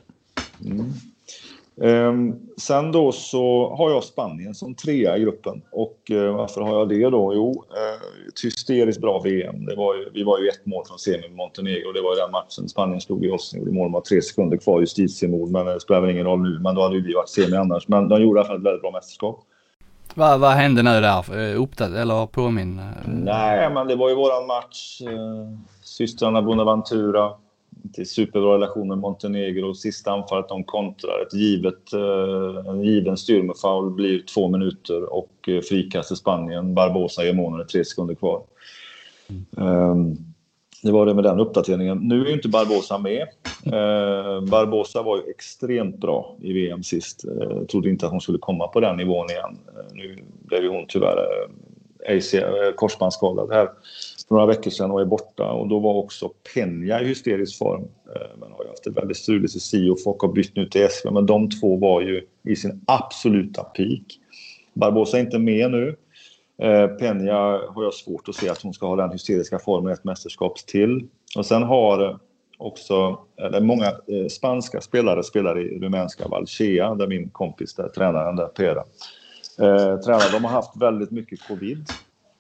[1.84, 5.62] Ehm, sen då så har jag Spanien som trea i gruppen.
[5.72, 7.34] Och eh, varför har jag det då?
[7.34, 9.66] Jo, eh, ett hysteriskt bra VM.
[9.66, 11.92] Det var ju, vi var ju ett mål från semi med Montenegro.
[11.92, 13.54] Det var ju den matchen Spanien slog i oss.
[13.56, 15.50] Gjorde mål med tre sekunder kvar, justitiemord.
[15.50, 16.60] Men det spelar väl ingen roll nu.
[16.60, 17.88] Men då hade ju vi varit semi annars.
[17.88, 19.40] Men de gjorde i alla fall ett väldigt bra mästerskap.
[20.16, 21.56] Vad, vad hände nu där?
[21.56, 22.82] Uppdat eller påminn?
[23.08, 25.02] Nej, men det var ju våran match.
[25.84, 27.32] Systrarna Bonaventura
[27.84, 29.74] inte superbra relation med Montenegro.
[29.74, 31.22] Sista anfallet de kontrar.
[31.22, 36.74] Ett givet, eh, en given styrmefoul blir två minuter och eh, frikast till Spanien.
[36.74, 38.44] Barbosa gör mål tre sekunder kvar.
[39.58, 40.18] Ehm, mm.
[40.84, 41.98] Det var det med den uppdateringen.
[41.98, 43.22] Nu är ju inte Barbosa med.
[43.66, 47.26] Ehm, Barbosa var ju extremt bra i VM sist.
[47.40, 49.58] Jag trodde inte att hon skulle komma på den nivån igen.
[49.94, 51.18] Nu blev ju hon tyvärr
[52.10, 52.36] AC,
[52.76, 53.70] korsbandsskadad här
[54.28, 55.52] för några veckor sedan och är borta.
[55.52, 57.82] Och då var också Peña i hysterisk form.
[57.82, 59.96] Eh, man men har ju haft ett väldigt struligt i SIO.
[60.04, 61.12] Folk har bytt nu till SV.
[61.12, 64.20] Men de två var ju i sin absoluta peak.
[64.74, 65.96] Barbosa är inte med nu.
[66.62, 70.04] Penja Peña har jag svårt att se att hon ska ha den hysteriska formen ett
[70.04, 71.08] mästerskap till.
[71.38, 72.20] Och sen har
[72.58, 78.36] också eller många eh, spanska spelare spelar i rumänska Valchea där min kompis där, tränaren
[78.36, 78.84] där, Pera,
[79.60, 80.32] eh, tränar.
[80.32, 81.86] De har haft väldigt mycket covid.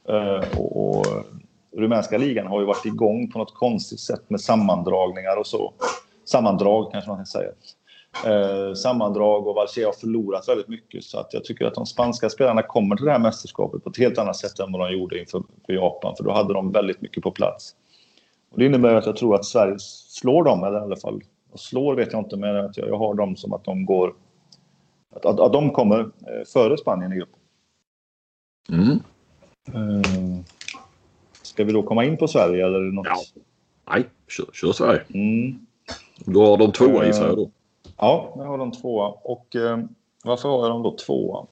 [0.09, 1.05] Eh, och, och
[1.77, 5.73] rumänska ligan har ju varit igång på något konstigt sätt med sammandragningar och så.
[6.25, 7.51] Sammandrag kanske man kan säga.
[8.25, 11.03] Eh, sammandrag och Valchea har förlorat väldigt mycket.
[11.03, 13.97] Så att jag tycker att de spanska spelarna kommer till det här mästerskapet på ett
[13.97, 16.15] helt annat sätt än vad de gjorde inför för Japan.
[16.17, 17.75] För då hade de väldigt mycket på plats.
[18.51, 21.59] Och det innebär att jag tror att Sverige slår dem, eller i alla fall och
[21.59, 24.13] slår vet jag inte, men att jag, jag har dem som att de går...
[25.15, 27.39] Att, att, att de kommer eh, före Spanien i gruppen.
[28.69, 28.99] Mm.
[29.67, 30.41] Eh,
[31.51, 33.07] Ska vi då komma in på Sverige eller något?
[33.09, 33.17] Ja.
[33.89, 35.01] Nej, kör, kör Sverige.
[35.13, 35.59] Mm.
[36.25, 37.49] Då har de tvåa gissar jag då.
[37.97, 39.07] Ja, jag har de tvåa.
[39.07, 39.79] Och eh,
[40.23, 41.45] varför har dem då tvåa?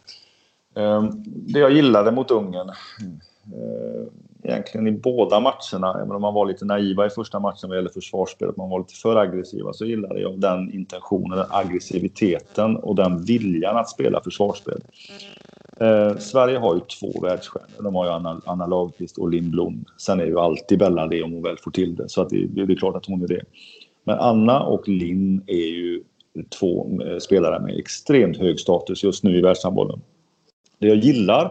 [0.75, 4.07] Eh, det jag gillade mot Ungern, eh,
[4.43, 7.89] egentligen i båda matcherna, även om man var lite naiva i första matchen vad gäller
[7.89, 13.21] försvarsspelet, man var lite för aggressiva, så gillade jag den intentionen, den aggressiviteten och den
[13.21, 14.81] viljan att spela försvarsspel.
[15.81, 17.83] Eh, Sverige har ju två världsstjärnor.
[17.83, 19.85] De har ju Anna, Anna Lagerqvist och Linn Blom.
[19.97, 22.09] Sen är ju alltid Bella det om hon väl får till det.
[22.09, 23.41] Så att det, det är klart att hon är det.
[24.03, 26.03] Men Anna och Linn är ju
[26.59, 30.01] två eh, spelare med extremt hög status just nu i världshandbollen.
[30.79, 31.43] Det jag gillar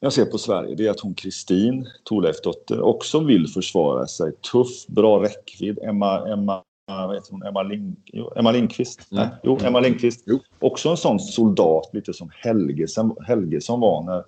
[0.00, 4.32] när jag ser på Sverige det är att hon Kristin Thorleifdotter också vill försvara sig.
[4.52, 5.78] Tuff, bra räckvidd.
[5.82, 7.42] Emma, Emma vad heter hon?
[7.42, 9.12] Emma, Link, jo, Emma Lindqvist?
[9.12, 9.24] Mm.
[9.24, 10.22] Nej, jo, Emma Lindqvist.
[10.26, 10.38] Jo.
[10.58, 14.24] Också en sån soldat, lite som Helgesson, Helgesson var när, om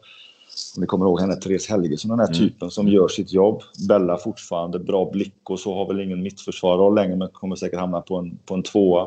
[0.81, 2.39] ni kommer ihåg henne, Therese Helgesson, den här Mm.
[2.39, 3.63] typen som gör sitt jobb.
[3.89, 8.01] Bella fortfarande, bra blick och så har väl ingen mittförsvarare längre men kommer säkert hamna
[8.01, 9.03] på en, på en tvåa.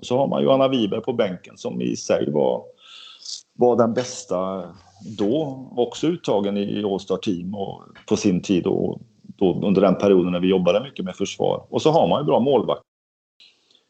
[0.00, 2.62] Och så har man Johanna Wiberg på bänken som i sig var,
[3.56, 4.62] var den bästa
[5.18, 5.66] då.
[5.76, 9.00] Också uttagen i All-Star Team och på sin tid och
[9.36, 11.64] då, under den perioden när vi jobbade mycket med försvar.
[11.68, 12.82] Och så har man ju bra målvakt.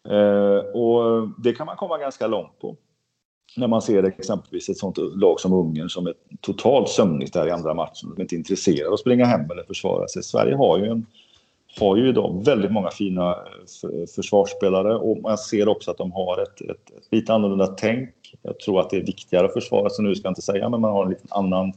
[0.09, 2.77] Eh, och det kan man komma ganska långt på.
[3.57, 7.51] När man ser exempelvis ett sånt lag som Ungern som är totalt sömnigt där i
[7.51, 8.11] andra matchen.
[8.11, 10.23] De är inte intresserade av att springa hem eller försvara sig.
[10.23, 11.07] Sverige har ju, en,
[11.81, 16.43] har ju idag väldigt många fina eh, försvarsspelare och man ser också att de har
[16.43, 18.11] ett, ett, ett lite annorlunda tänk.
[18.43, 20.81] Jag tror att det är viktigare att försvara sig nu, ska jag inte säga, men
[20.81, 21.73] man har en lite annan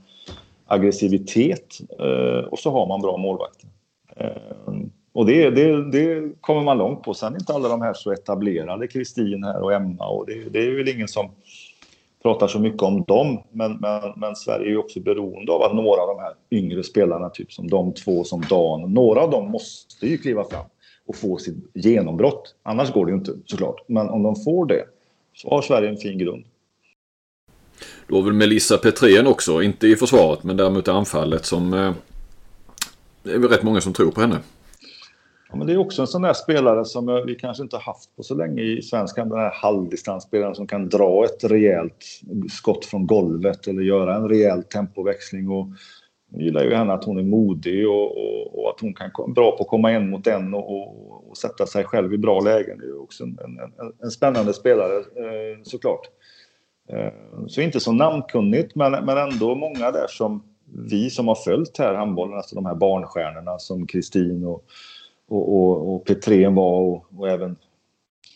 [0.66, 3.70] aggressivitet eh, och så har man bra målvakter.
[4.16, 4.74] Eh,
[5.18, 7.14] och det, det, det kommer man långt på.
[7.14, 10.08] Sen är inte alla de här så etablerade, Kristin här och Emma.
[10.08, 11.30] Och det, det är väl ingen som
[12.22, 13.44] pratar så mycket om dem.
[13.52, 16.84] Men, men, men Sverige är ju också beroende av att några av de här yngre
[16.84, 20.66] spelarna, typ som de två, som Dan, några av dem måste ju kliva fram
[21.08, 22.56] och få sitt genombrott.
[22.64, 23.84] Annars går det ju inte såklart.
[23.88, 24.84] Men om de får det
[25.34, 26.46] så har Sverige en fin grund.
[28.08, 31.74] Du har väl Melissa Petrén också, inte i försvaret men däremot i anfallet som...
[31.74, 31.94] Eh,
[33.24, 34.40] det är väl rätt många som tror på henne.
[35.50, 38.16] Ja, men det är också en sån där spelare som vi kanske inte har haft
[38.16, 39.30] på så länge i svenskan.
[39.30, 42.06] Den här halvdistansspelaren som kan dra ett rejält
[42.50, 45.50] skott från golvet eller göra en rejäl tempoväxling.
[45.50, 45.68] Och
[46.30, 49.52] jag gillar ju henne att hon är modig och, och, och att hon kan bra
[49.52, 52.78] på att komma en mot en och, och, och sätta sig själv i bra lägen.
[52.78, 56.08] Det är också en, en, en spännande spelare eh, såklart.
[56.90, 57.14] Eh,
[57.48, 60.44] så inte så namnkunnigt men, men ändå många där som
[60.90, 64.66] vi som har följt här handbollen, alltså de här barnstjärnorna som Kristin och
[65.28, 67.56] och, och, och Petrén var och, och, även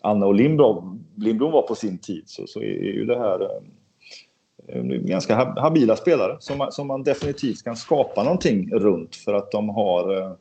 [0.02, 4.78] Anna och Lindblom, Lindblom var på sin tid så, så är ju det här eh,
[4.78, 9.52] eh ganska habila spelare som man, som man definitivt kan skapa någonting runt för att
[9.52, 10.34] de har eh,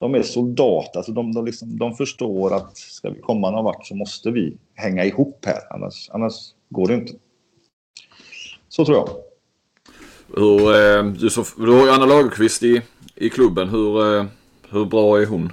[0.00, 3.86] de är soldater, alltså de, de, liksom, de förstår att ska vi komma någon vart
[3.86, 6.34] så måste vi hänga ihop här, annars, annars
[6.68, 7.12] går det inte.
[8.68, 9.08] Så tror jag.
[10.36, 12.82] Hur, eh, du, så, du har ju Anna Lagerqvist i,
[13.14, 13.68] i klubben.
[13.68, 14.24] Hur, eh,
[14.70, 15.52] hur bra är hon?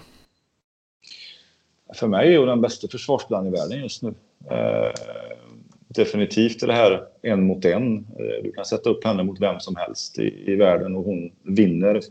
[1.93, 4.13] För mig är hon den bästa försvarsspelaren i världen just nu.
[4.51, 4.91] Eh,
[5.87, 7.97] definitivt är det här en mot en.
[7.97, 11.31] Eh, du kan sätta upp henne mot vem som helst i, i världen och hon
[11.43, 12.01] vinner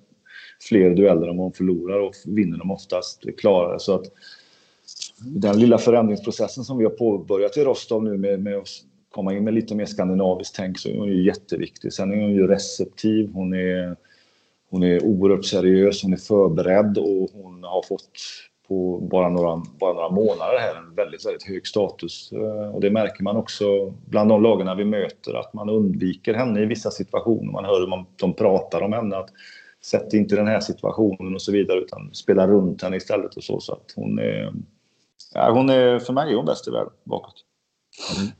[0.68, 3.78] fler dueller än hon förlorar och vinner dem oftast klarare.
[3.80, 4.06] Så att
[5.20, 8.68] den lilla förändringsprocessen som vi har påbörjat i Rostov nu med, med att
[9.10, 11.92] komma in med lite mer skandinaviskt tänk så är hon ju jätteviktig.
[11.92, 13.30] Sen är hon ju receptiv.
[13.32, 13.96] Hon är,
[14.70, 18.10] hon är oerhört seriös, hon är förberedd och hon har fått
[18.68, 22.32] på bara några, bara några månader här en väldigt, väldigt hög status.
[22.72, 26.66] Och det märker man också bland de lagarna vi möter, att man undviker henne i
[26.66, 27.52] vissa situationer.
[27.52, 29.30] Man hör hur man, de pratar om henne, att
[29.82, 33.60] sätt inte den här situationen och så vidare, utan spela runt henne istället och så.
[33.60, 34.52] Så att hon är,
[35.34, 37.44] ja, hon är, för mig är hon bäst i världen bakåt.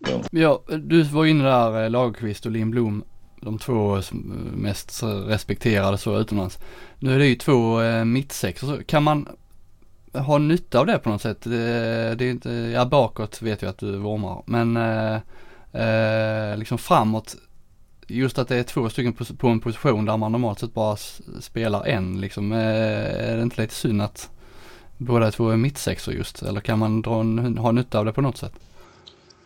[0.08, 0.22] Mm.
[0.30, 3.04] Ja, du var inne där, Lagerqvist och Lindblom,
[3.42, 3.98] de två
[4.56, 6.58] mest respekterade så utomlands.
[6.98, 9.28] Nu är det ju två mittsexor, kan man
[10.18, 11.40] ha nytta av det på något sätt.
[11.42, 15.20] Det, det är inte, ja bakåt vet jag att du vurmar men eh,
[15.82, 17.36] eh, liksom framåt
[18.06, 20.96] just att det är två stycken på, på, en position där man normalt sett bara
[21.40, 22.52] spelar en liksom.
[22.52, 24.30] Eh, är det inte lite synd att
[24.96, 28.20] båda två är mittsexor just eller kan man dra en, ha nytta av det på
[28.20, 28.52] något sätt?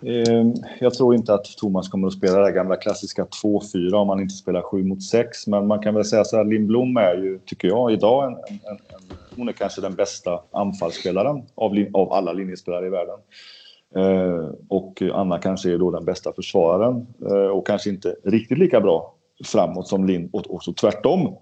[0.02, 4.20] Ehm, jag tror inte att Thomas kommer att spela det gamla klassiska 2-4 om han
[4.20, 5.46] inte spelar 7 mot 6.
[5.46, 8.60] Men man kan väl säga så här, Lindblom är ju, tycker jag, idag en, en,
[8.70, 8.78] en,
[9.36, 13.18] hon är kanske den bästa anfallsspelaren av, av alla linjespelare i världen.
[13.96, 18.80] Eh, och Anna kanske är då den bästa försvararen eh, och kanske inte riktigt lika
[18.80, 21.36] bra framåt som Lind och så tvärtom.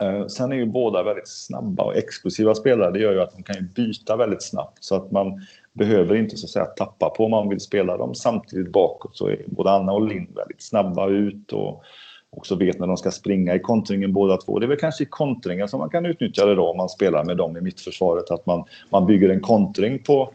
[0.00, 2.90] Eh, sen är ju båda väldigt snabba och explosiva spelare.
[2.90, 5.40] Det gör ju att de kan byta väldigt snabbt så att man
[5.72, 9.16] behöver inte så att säga tappa på om man vill spela dem samtidigt bakåt.
[9.16, 11.82] Så är både Anna och Lind väldigt snabba ut och
[12.30, 14.58] också vet när de ska springa i kontringen båda två.
[14.58, 17.24] Det är väl kanske i kontringen som man kan utnyttja det då om man spelar
[17.24, 18.30] med dem i mittförsvaret.
[18.30, 20.32] Att man, man bygger en kontring på,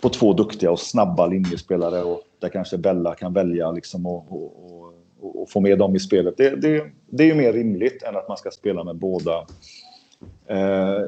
[0.00, 4.92] på två duktiga och snabba linjespelare och där kanske Bella kan välja liksom och, och,
[5.20, 6.34] och, och få med dem i spelet.
[6.36, 9.46] Det, det, det är ju mer rimligt än att man ska spela med båda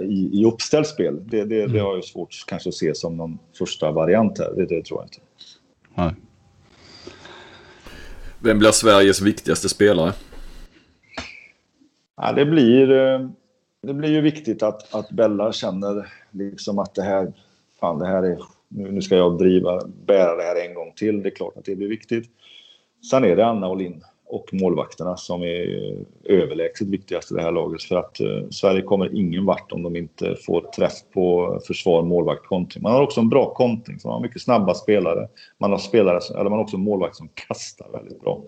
[0.03, 1.29] i, i uppställt spel.
[1.29, 4.53] Det, det, det har jag svårt kanske att se som någon första variant här.
[4.57, 5.19] Det, det tror jag inte.
[5.95, 6.15] Nej.
[8.45, 10.13] Vem blir Sveriges viktigaste spelare?
[12.17, 13.29] Ja, det, blir, eh,
[13.83, 17.33] det blir ju viktigt att, att Bella känner liksom att det här,
[17.81, 21.23] fan det här är, nu, nu ska jag driva, bära det här en gång till.
[21.23, 22.31] Det är klart att det blir viktigt.
[23.11, 24.03] Sen är det Anna och Linn.
[24.27, 27.83] Och målvakterna som är överlägset viktigast i det här laget.
[27.83, 32.47] För att eh, Sverige kommer ingen vart om de inte får träff på försvar, målvakt,
[32.47, 32.83] kontring.
[32.83, 35.29] Man har också en bra kontring, så man har mycket snabba spelare.
[35.59, 38.43] Man har, spelare, eller man har också en målvakt som kastar väldigt bra.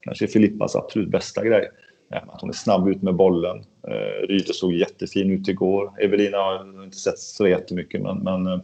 [0.00, 1.70] Kanske Filippas absolut bästa grej.
[2.10, 3.64] Att hon är snabb ut med bollen.
[3.88, 5.92] Eh, Ryder såg jättefin ut igår.
[6.00, 8.18] Evelina har inte sett så jättemycket men...
[8.18, 8.60] men eh,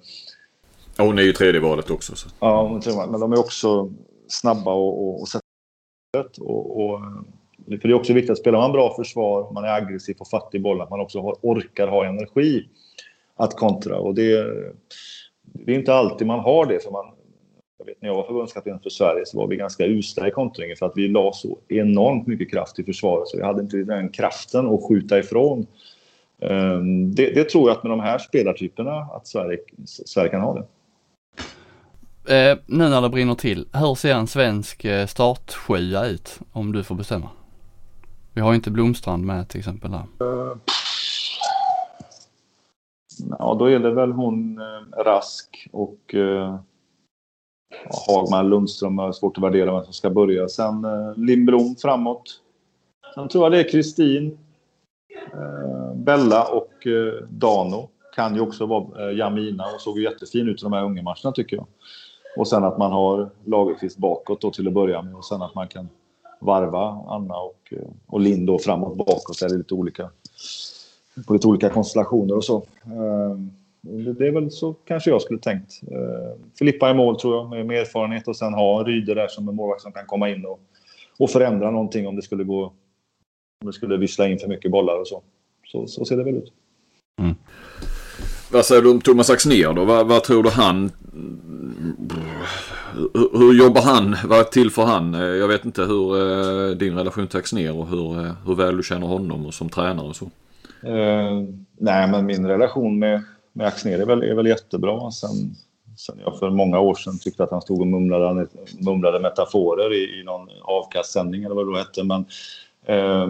[0.99, 2.17] hon är ju tredje valet också.
[2.17, 2.29] Så.
[2.41, 3.91] Ja, men de är också
[4.29, 5.29] snabba och, och, och.
[6.17, 7.01] Och, och,
[7.67, 10.63] för det är också viktigt att spelar man bra försvar, man är aggressiv och fattig
[10.63, 12.69] boll, att man också har, orkar ha energi
[13.37, 13.99] att kontra.
[13.99, 14.45] Och det,
[15.43, 16.83] det är inte alltid man har det.
[16.83, 17.07] För man,
[17.79, 20.77] jag vet när jag var förbundskapten för Sverige så var vi ganska usla i kontringen
[20.77, 23.29] för att vi la så enormt mycket kraft i försvaret.
[23.29, 25.67] Så vi hade inte den kraften att skjuta ifrån.
[26.41, 30.55] Ehm, det, det tror jag att med de här spelartyperna att Sverige, Sverige kan ha
[30.55, 30.65] det.
[32.29, 36.85] Eh, nu när det brinner till, hur ser en svensk eh, startsjua ut om du
[36.85, 37.29] får bestämma?
[38.35, 40.27] Vi har ju inte Blomstrand med till exempel där.
[40.27, 40.57] Uh,
[43.39, 46.59] ja, då är det väl hon eh, Rask och eh,
[48.07, 48.99] Hagman, Lundström.
[48.99, 50.49] har svårt att värdera vem som ska börja.
[50.49, 52.41] Sen eh, Lindblom framåt.
[53.15, 54.39] Sen tror jag det är Kristin,
[55.33, 57.89] eh, Bella och eh, Dano.
[58.15, 61.33] Kan ju också vara eh, Jamina och såg jättefin ut i de här unga matcherna
[61.35, 61.67] tycker jag.
[62.37, 65.55] Och sen att man har Lagerqvist bakåt då till att börja med och sen att
[65.55, 65.89] man kan
[66.41, 69.39] varva Anna och, eh, och Lind då framåt bakåt.
[69.41, 70.11] Det är lite olika,
[71.27, 72.63] på lite olika konstellationer och så.
[72.85, 73.51] Ehm,
[74.19, 75.81] det är väl så kanske jag skulle tänkt.
[75.83, 79.49] Ehm, Filippa i mål tror jag med, med erfarenhet och sen ha Ryder där som
[79.49, 80.61] en målvakt som kan komma in och,
[81.19, 82.73] och förändra någonting om det skulle gå
[83.61, 85.23] om det skulle vissla in för mycket bollar och så.
[85.67, 86.53] Så, så ser det väl ut.
[87.21, 87.35] Mm.
[88.53, 89.85] Vad säger du om Thomas Axnér då?
[89.85, 90.91] Vad, vad, tror du han...
[93.33, 94.17] Hur, jobbar han?
[94.25, 95.13] Vad tillför han?
[95.13, 98.83] Jag vet inte hur eh, din relation till Axnér och hur, eh, hur väl du
[98.83, 100.25] känner honom och som tränare och så.
[100.85, 101.45] Uh,
[101.79, 105.11] nej, men min relation med, med Axnér är väl, är väl jättebra.
[105.11, 105.31] Sen,
[105.97, 108.47] sen jag för många år sedan tyckte att han stod och mumlade,
[108.81, 112.05] mumlade metaforer i, i någon avkastsändning eller vad det då hette.
[112.05, 112.25] Men
[112.89, 113.29] Eh,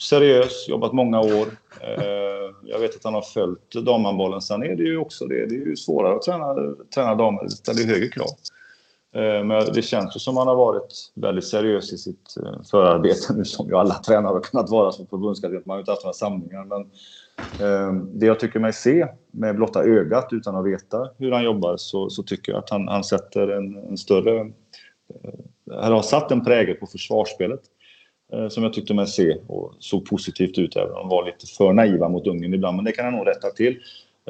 [0.00, 1.48] seriös, jobbat många år.
[1.80, 4.40] Eh, jag vet att han har följt damhandbollen.
[4.40, 5.46] Sen är det ju också det.
[5.46, 6.54] Det är ju svårare att träna,
[6.94, 7.44] träna damer.
[7.44, 8.28] Det ställer ju högre krav.
[9.14, 13.34] Eh, men det känns ju som han har varit väldigt seriös i sitt eh, förarbete
[13.34, 15.62] nu som ju alla tränare har kunnat vara som förbundskapten.
[15.64, 16.64] Man har ju inte haft några samlingar.
[16.64, 16.90] Men
[18.18, 22.10] det jag tycker mig se med blotta ögat utan att veta hur han jobbar så,
[22.10, 24.50] så tycker jag att han, han sätter en, en större...
[25.70, 27.60] Han har satt en prägel på försvarsspelet
[28.32, 31.46] Eh, som jag tyckte mig se och såg positivt ut även om de var lite
[31.46, 32.76] för naiva mot Ungern ibland.
[32.76, 33.78] Men det kan han nog rätta till.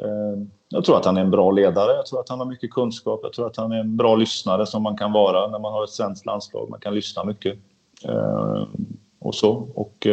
[0.01, 1.95] Eh, jag tror att han är en bra ledare.
[1.95, 3.19] Jag tror att han har mycket kunskap.
[3.23, 5.83] Jag tror att han är en bra lyssnare som man kan vara när man har
[5.83, 6.69] ett svenskt landslag.
[6.69, 7.57] Man kan lyssna mycket.
[8.05, 8.67] Eh,
[9.19, 9.67] och så.
[9.75, 10.07] Och,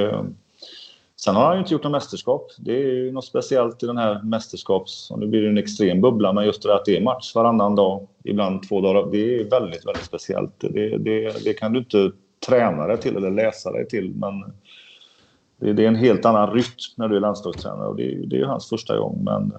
[1.16, 2.50] sen har han ju inte gjort något mästerskap.
[2.58, 5.10] Det är ju något speciellt i den här mästerskaps...
[5.16, 8.06] Nu blir det en extrem bubbla, men just det att det är match varannan dag,
[8.24, 9.10] ibland två dagar.
[9.12, 10.54] Det är väldigt, väldigt speciellt.
[10.60, 12.12] Det, det, det kan du inte
[12.46, 14.14] träna dig till eller läsa dig till.
[14.14, 14.52] Men
[15.60, 18.44] det, det är en helt annan rytm när du är landslagstränare och det, det är
[18.44, 19.24] hans första gång.
[19.24, 19.52] Men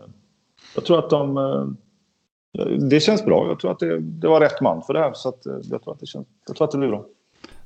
[0.75, 1.37] jag tror att de...
[1.37, 3.47] Eh, det känns bra.
[3.47, 5.13] Jag tror att det, det var rätt man för det här.
[5.13, 7.05] Så att eh, jag, tror att det känns, jag tror att det blir bra.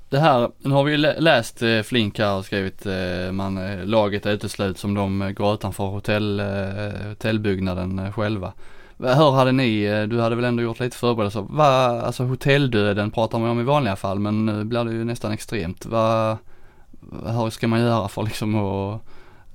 [0.09, 2.85] Det här, nu har vi läst eh, Flink här och skrivit
[3.31, 6.41] man, laget utesluts som de går utanför hotell,
[7.09, 8.53] hotellbyggnaden själva.
[9.03, 11.45] Hur hade ni, eh, du hade väl ändå gjort lite förberedelser.
[11.49, 15.31] Vad, alltså hotelldöden pratar man om i vanliga fall men nu blir det ju nästan
[15.31, 15.85] extremt.
[15.85, 16.37] Vad,
[17.25, 19.01] hur ska man göra för liksom att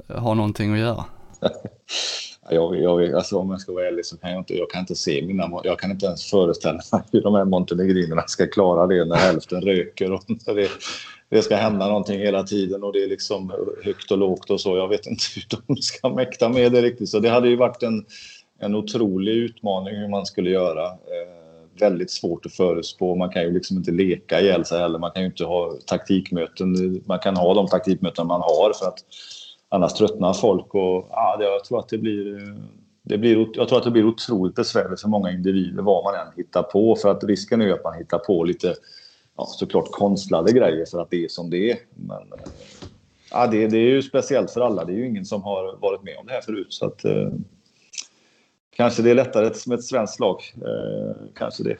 [0.08, 1.04] ha någonting att göra?
[2.50, 4.94] Jag, jag, alltså om jag ska vara ärlig så kan jag inte, jag kan inte
[4.94, 9.04] se mina, jag kan inte ens föreställa mig hur de här montenegrinerna ska klara det
[9.04, 10.68] när hälften röker och när det,
[11.28, 13.52] det ska hända någonting hela tiden och det är liksom
[13.84, 14.76] högt och lågt och så.
[14.76, 17.08] Jag vet inte hur de ska mäkta med det riktigt.
[17.08, 18.04] Så det hade ju varit en,
[18.58, 20.86] en otrolig utmaning hur man skulle göra.
[20.86, 21.38] Eh,
[21.80, 23.14] väldigt svårt att förutspå.
[23.14, 24.98] Man kan ju liksom inte leka ihjäl sig heller.
[24.98, 27.02] Man kan ju inte ha taktikmöten.
[27.06, 28.98] Man kan ha de taktikmöten man har för att
[29.68, 30.74] annars tröttnar folk.
[30.74, 32.54] Och, ja, jag tror att det blir, eh,
[33.02, 36.32] det blir, jag tror att det blir otroligt besvärligt för många individer vad man än
[36.36, 36.96] hittar på.
[36.96, 38.74] För att risken är att man hittar på lite
[39.36, 41.78] ja, såklart konstlade grejer för att det är som det är.
[41.94, 42.50] Men, eh,
[43.30, 44.84] ja, det, det är ju speciellt för alla.
[44.84, 46.66] Det är ju ingen som har varit med om det här förut.
[46.70, 47.28] Så att, eh,
[48.78, 50.42] kanske det är lättare med ett svenskt lag.
[50.56, 51.76] Eh, kanske det.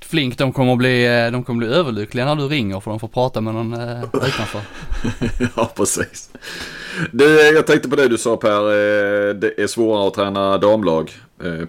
[0.00, 3.08] Flink, de kommer, bli, eh, de kommer bli överlyckliga när du ringer för de får
[3.08, 4.60] prata med någon eh, utanför.
[5.56, 6.30] ja, precis.
[7.12, 8.62] Du, jag tänkte på det du sa Per.
[9.34, 11.10] Det är svårare att träna damlag.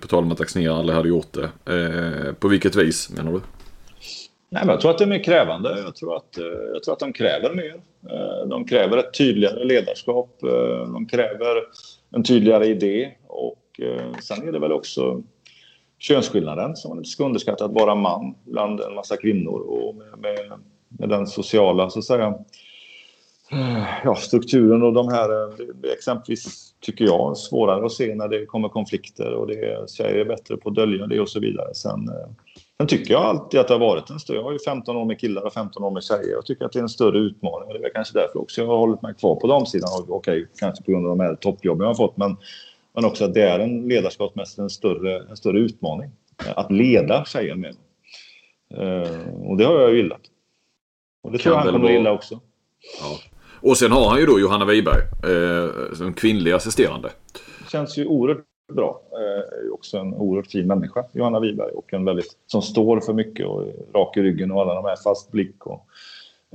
[0.01, 1.49] På tal om att Axnér aldrig hade gjort det.
[2.39, 3.41] På vilket vis menar du?
[4.49, 5.81] Nej, men jag tror att det är mer krävande.
[5.85, 6.37] Jag tror att,
[6.73, 7.81] jag tror att de kräver mer.
[8.49, 10.37] De kräver ett tydligare ledarskap.
[10.93, 11.55] De kräver
[12.15, 13.11] en tydligare idé.
[13.27, 15.23] Och Eh, sen är det väl också
[15.99, 17.65] könsskillnaden som man inte ska underskatta.
[17.65, 22.05] Att vara man bland en massa kvinnor och med, med, med den sociala så att
[22.05, 22.27] säga
[23.51, 28.45] eh, ja, strukturen och de här, eh, exempelvis tycker jag, svårare att se när det
[28.45, 31.73] kommer konflikter och det är, tjejer är bättre på att dölja det och så vidare.
[31.73, 32.11] Sen,
[32.77, 35.05] sen tycker jag alltid att det har varit en större, jag har ju 15 år
[35.05, 36.31] med killar och 15 år med tjejer.
[36.31, 38.67] Jag tycker att det är en större utmaning och det är kanske därför också jag
[38.67, 39.89] har hållit mig kvar på damsidan.
[40.07, 42.37] Okej, okay, kanske på grund av de här toppjobben jag har fått, men,
[42.93, 46.11] men också att det är en ledarskapsmässigt en större, en större utmaning.
[46.55, 47.75] Att leda tjejer med.
[49.43, 50.21] och det har jag gillat.
[51.23, 52.39] Och det kan tror jag han kommer gilla också.
[53.01, 53.17] Ja.
[53.61, 57.09] Och sen har han ju då Johanna Wiberg eh, som kvinnlig assisterande.
[57.63, 59.01] Det känns ju oerhört bra.
[59.11, 61.71] Eh, också en oerhört fin människa, Johanna Wiberg.
[61.71, 63.63] Och en väldigt, som står för mycket och
[63.93, 65.65] rak i ryggen och alla de här fast blick.
[65.65, 65.85] Och,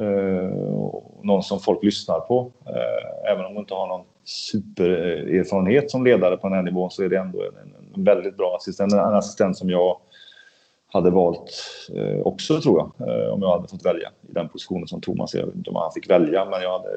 [0.04, 2.52] eh, och någon som folk lyssnar på.
[2.66, 7.02] Eh, även om hon inte har någon supererfarenhet som ledare på den här nivån så
[7.02, 8.92] är det ändå en, en väldigt bra assistent.
[8.92, 9.96] En assistent som jag
[10.94, 11.50] hade valt
[11.96, 13.08] eh, också tror jag.
[13.08, 15.34] Eh, om jag hade fått välja i den positionen som Thomas.
[15.34, 15.38] är.
[15.38, 16.90] Jag vet inte om han fick välja men jag hade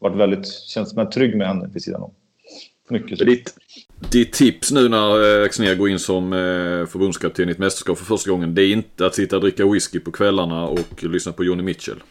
[0.00, 2.14] varit väldigt, känns mig trygg med henne vid sidan om.
[2.88, 3.24] Mycket så.
[3.24, 3.54] Ditt,
[4.12, 8.04] ditt tips nu när eh, Axnér går in som eh, förbundskapten i ett mästerskap för
[8.04, 8.54] första gången.
[8.54, 12.02] Det är inte att sitta och dricka whisky på kvällarna och lyssna på Johnny Mitchell.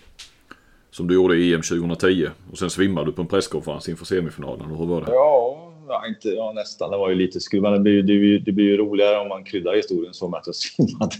[0.99, 2.27] Som du gjorde i EM 2010.
[2.51, 4.65] Och sen svimmade du på en presskonferens inför semifinalen.
[4.65, 5.11] Hur var det?
[5.11, 6.91] Ja, inte, ja, nästan.
[6.91, 7.63] Det var ju lite skruv.
[7.63, 10.47] Det blir, det, blir, det blir ju roligare om man kryddar historien så med att
[10.47, 11.15] jag svimmade.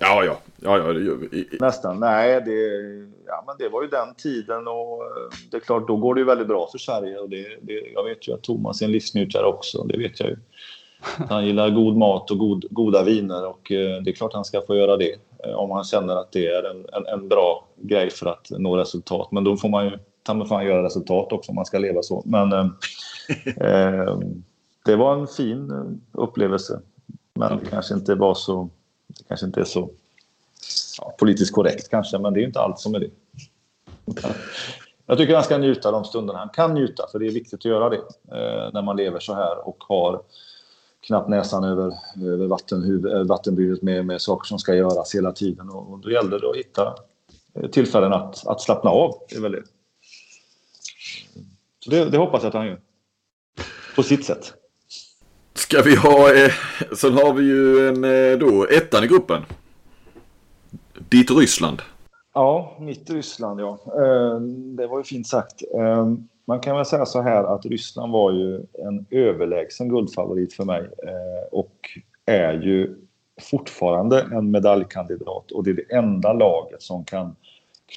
[0.00, 0.38] Ja, ja.
[0.56, 1.48] ja, ja det gör vi.
[1.60, 2.00] Nästan.
[2.00, 2.52] Nej, det,
[3.26, 6.20] ja, men det var ju den tiden och eh, det är klart, då går det
[6.20, 7.18] ju väldigt bra för Sverige.
[7.18, 9.82] Och det, det, jag vet ju att Thomas är en livsnjutare också.
[9.82, 10.36] Det vet jag ju.
[11.28, 14.62] Han gillar god mat och god, goda viner och eh, det är klart han ska
[14.66, 15.16] få göra det
[15.56, 19.32] om han känner att det är en, en, en bra grej för att nå resultat.
[19.32, 22.02] Men då får man ju ta mig fan göra resultat också om man ska leva
[22.02, 22.22] så.
[22.26, 22.66] Men eh,
[23.66, 24.18] eh,
[24.84, 26.80] det var en fin upplevelse.
[27.34, 28.68] Men det kanske inte var så...
[29.06, 29.90] Det kanske inte är så
[31.00, 33.10] ja, politiskt korrekt kanske, men det är inte allt som är det.
[35.06, 37.64] Jag tycker han ska njuta de stunderna han kan njuta, för det är viktigt att
[37.64, 40.22] göra det eh, när man lever så här och har
[41.06, 41.92] knappt näsan över,
[42.24, 45.70] över vatten, vattenburet med, med saker som ska göras hela tiden.
[45.70, 46.94] Och, och då gäller det att hitta
[47.72, 49.14] tillfällen att, att slappna av.
[49.28, 49.62] Det är väl det.
[51.84, 52.80] Så det, det hoppas jag att han gör.
[53.96, 54.54] På sitt sätt.
[55.54, 56.52] Ska vi ha, eh,
[56.96, 59.42] sen har vi ju en eh, då, ettan i gruppen.
[61.08, 61.82] Ditt Ryssland.
[62.34, 63.78] Ja, mitt Ryssland ja.
[63.86, 64.40] Eh,
[64.76, 65.62] det var ju fint sagt.
[66.50, 70.80] Man kan väl säga så här att Ryssland var ju en överlägsen guldfavorit för mig
[70.80, 71.74] eh, och
[72.26, 72.96] är ju
[73.50, 75.50] fortfarande en medaljkandidat.
[75.50, 77.36] Och det är det enda laget som kan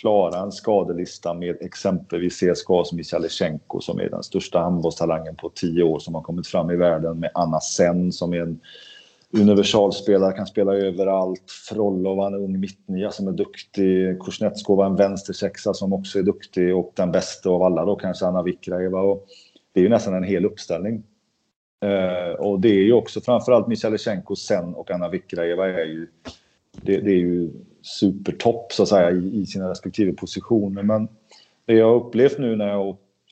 [0.02, 6.00] klara en skadelista med exempelvis CSKAs Michalichenko som är den största handbollstalangen på tio år
[6.00, 8.60] som har kommit fram i världen med Anna Sen som är en
[9.34, 11.52] universalspelare, kan spela överallt.
[11.70, 14.20] Frolov, en ung mittnia som är duktig.
[14.20, 18.44] Kuznetskova, en vänstersexa som också är duktig och den bästa av alla då kanske Anna
[18.44, 19.02] Vikraeva.
[19.02, 19.26] Och
[19.74, 21.04] det är ju nästan en hel uppställning.
[21.84, 26.08] Eh, och det är ju också framförallt Michalichenko, Sen och Anna Vikraeva är ju
[26.72, 27.50] det, det är ju
[27.82, 30.84] supertopp så att säga i, i, sina respektive positioner.
[30.84, 31.08] Men
[31.66, 32.84] det jag har upplevt nu när jag har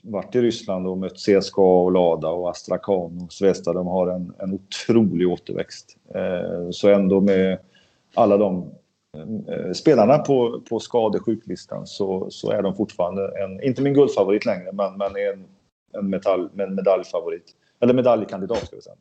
[0.02, 4.34] varit i Ryssland och mött CSKA och Lada och Astrakhan och Svesta, de har en,
[4.40, 5.98] en otrolig återväxt.
[6.16, 7.60] Eh, så ändå med
[8.14, 8.72] alla de
[9.48, 14.72] eh, spelarna på, på skadesjuklistan så, så är de fortfarande en, inte min guldfavorit längre,
[14.74, 15.46] men, men en,
[16.00, 17.46] en, metall, en medaljfavorit.
[17.80, 18.96] Eller medaljkandidat ska vi säga.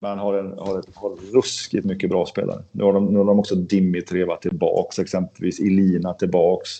[0.00, 2.62] Men har, en, har, ett, har ruskigt mycket bra spelare.
[2.72, 6.70] Nu har de, nu har de också Dimitreva tillbaks, exempelvis Ilina tillbaks.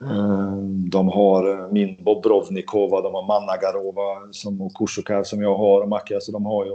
[0.00, 5.80] Ehm, de har eh, min Bobrovnikova, de har Managarova som, och Kushukar som jag har
[5.80, 6.14] och Macke.
[6.14, 6.70] Alltså de har ju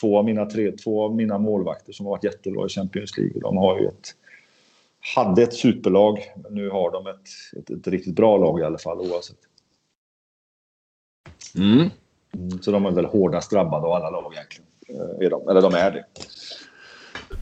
[0.00, 3.40] två av mina tre, två av mina målvakter som har varit jättebra i Champions League.
[3.40, 4.08] De har ju ett,
[5.16, 8.78] hade ett superlag, men nu har de ett, ett, ett riktigt bra lag i alla
[8.78, 9.38] fall oavsett.
[11.56, 11.90] Mm.
[12.34, 14.66] Mm, så de är väl hårdast drabbade av alla lag egentligen.
[14.88, 16.04] Eh, är de, eller de är det.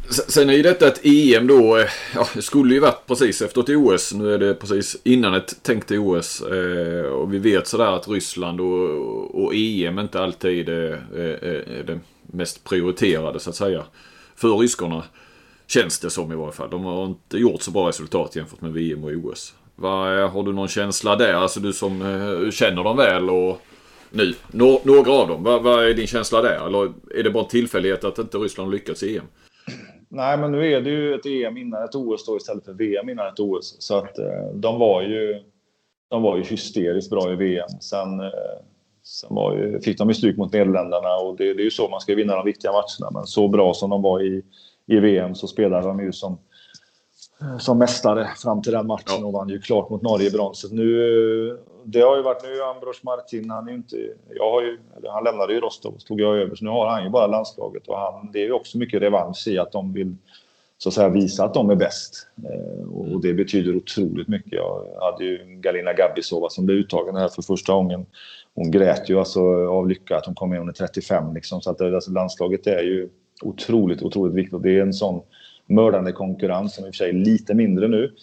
[0.09, 3.61] Sen är ju detta ett EM då, eh, ja det skulle ju varit precis efter
[3.61, 4.13] ett OS.
[4.13, 6.43] Nu är det precis innan ett tänkt OS.
[6.43, 11.85] Eh, och vi vet sådär att Ryssland och, och EM inte alltid är, är, är,
[11.87, 13.85] det mest prioriterade så att säga.
[14.37, 15.05] För ryskorna.
[15.67, 16.71] Känns det som i varje fall.
[16.71, 19.55] De har inte gjort så bra resultat jämfört med VM och OS.
[19.77, 21.35] Va, eh, har du någon känsla där?
[21.35, 23.63] Alltså du som eh, känner dem väl och
[24.11, 24.35] nu.
[24.83, 25.43] Några av dem.
[25.43, 26.67] Vad, vad är din känsla där?
[26.67, 29.25] Eller är det bara en tillfällighet att inte Ryssland lyckats i EM?
[30.11, 33.09] Nej, men nu är det ju ett EM innan ett OS då istället för VM
[33.09, 33.77] innan ett OS.
[33.79, 35.43] Så att eh, de var ju,
[36.09, 37.69] de var ju hysteriskt bra i VM.
[37.81, 38.31] Sen, eh,
[39.03, 41.89] sen var ju, fick de ju stryk mot Nederländerna och det, det är ju så
[41.89, 43.11] man ska vinna de viktiga matcherna.
[43.19, 44.43] Men så bra som de var i,
[44.87, 46.39] i VM så spelade de ju som
[47.59, 49.27] som mästare fram till den matchen ja.
[49.27, 50.73] och vann ju klart mot Norge i bronset.
[50.73, 53.97] Nu, det har ju varit nu Ambros Martin, han är inte,
[54.35, 54.79] jag har ju,
[55.09, 57.89] han lämnade ju Rostov och tog jag över, så nu har han ju bara landslaget
[57.89, 60.17] och han, det är ju också mycket revansch i att de vill
[60.83, 62.27] så att säga visa att de är bäst.
[62.45, 64.53] Eh, och det betyder otroligt mycket.
[64.53, 68.07] Jag hade ju Galina Gabbisova som blev uttagen här för första gången.
[68.55, 71.61] Hon grät ju alltså av lycka att hon kom med, hon är 35 liksom.
[71.61, 73.09] Så att alltså, landslaget är ju
[73.43, 74.63] otroligt, otroligt viktigt.
[74.63, 75.23] Det är en sån
[75.71, 78.15] mördande konkurrens som i och för sig är lite mindre nu.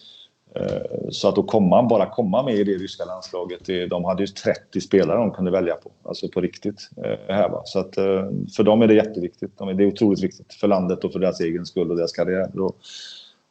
[0.54, 4.26] Eh, så att då komma, bara komma med i det ryska landslaget, de hade ju
[4.26, 5.92] 30 spelare de kunde välja på.
[6.02, 6.90] Alltså på riktigt.
[6.96, 7.62] Eh, här va.
[7.64, 8.24] Så att eh,
[8.56, 9.58] för dem är det jätteviktigt.
[9.58, 12.60] Det är otroligt viktigt för landet och för deras egen skull och deras karriär.
[12.60, 12.76] Och,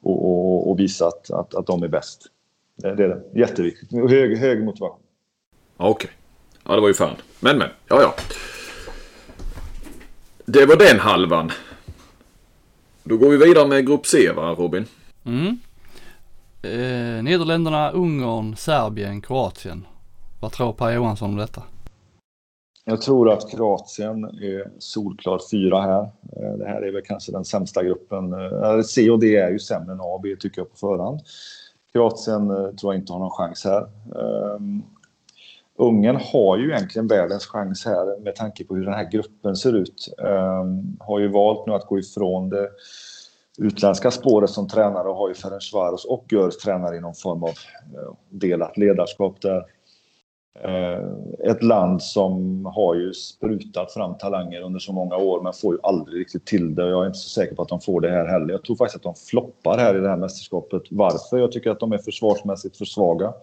[0.03, 2.25] och, och visa att, att, att de är bäst.
[2.75, 3.21] Det är det.
[3.33, 3.91] Jätteviktigt.
[3.91, 4.99] Hög, hög motivation.
[5.77, 5.91] Okej.
[5.91, 6.11] Okay.
[6.63, 7.15] Ja, det var ju fan.
[7.39, 7.69] Men, men.
[7.87, 8.15] Ja, ja.
[10.45, 11.51] Det var den halvan.
[13.09, 14.85] Då går vi vidare med Grupp C va, Robin?
[15.25, 15.59] Mm.
[16.61, 19.85] Eh, Nederländerna, Ungern, Serbien, Kroatien.
[20.41, 21.63] Vad tror Per Johansson om detta?
[22.85, 26.01] Jag tror att Kroatien är solklart fyra här.
[26.01, 28.33] Eh, det här är väl kanske den sämsta gruppen.
[28.33, 31.19] Eh, C och D är ju sämre än A och B tycker jag på förhand.
[31.91, 33.87] Kroatien eh, tror jag inte har någon chans här.
[35.79, 39.73] Ungern har ju egentligen världens chans här med tanke på hur den här gruppen ser
[39.73, 40.15] ut.
[40.17, 42.69] Um, har ju valt nu att gå ifrån det
[43.57, 47.49] utländska spåret som tränare och har ju Ferencvaros och Görs tränare i någon form av
[47.49, 49.65] uh, delat ledarskap där.
[50.65, 51.07] Uh,
[51.39, 55.79] ett land som har ju sprutat fram talanger under så många år men får ju
[55.83, 56.89] aldrig riktigt till det.
[56.89, 58.51] Jag är inte så säker på att de får det här heller.
[58.51, 60.81] Jag tror faktiskt att de floppar här i det här mästerskapet.
[60.89, 61.37] Varför?
[61.37, 63.33] Jag tycker att de är försvarsmässigt för svaga.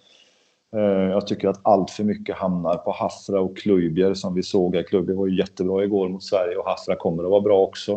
[0.75, 4.87] Eh, jag tycker att allt för mycket hamnar på Hafra och Klujbjer som vi såg.
[4.89, 7.93] Klujbjer var ju jättebra igår mot Sverige och Hafra kommer att vara bra också.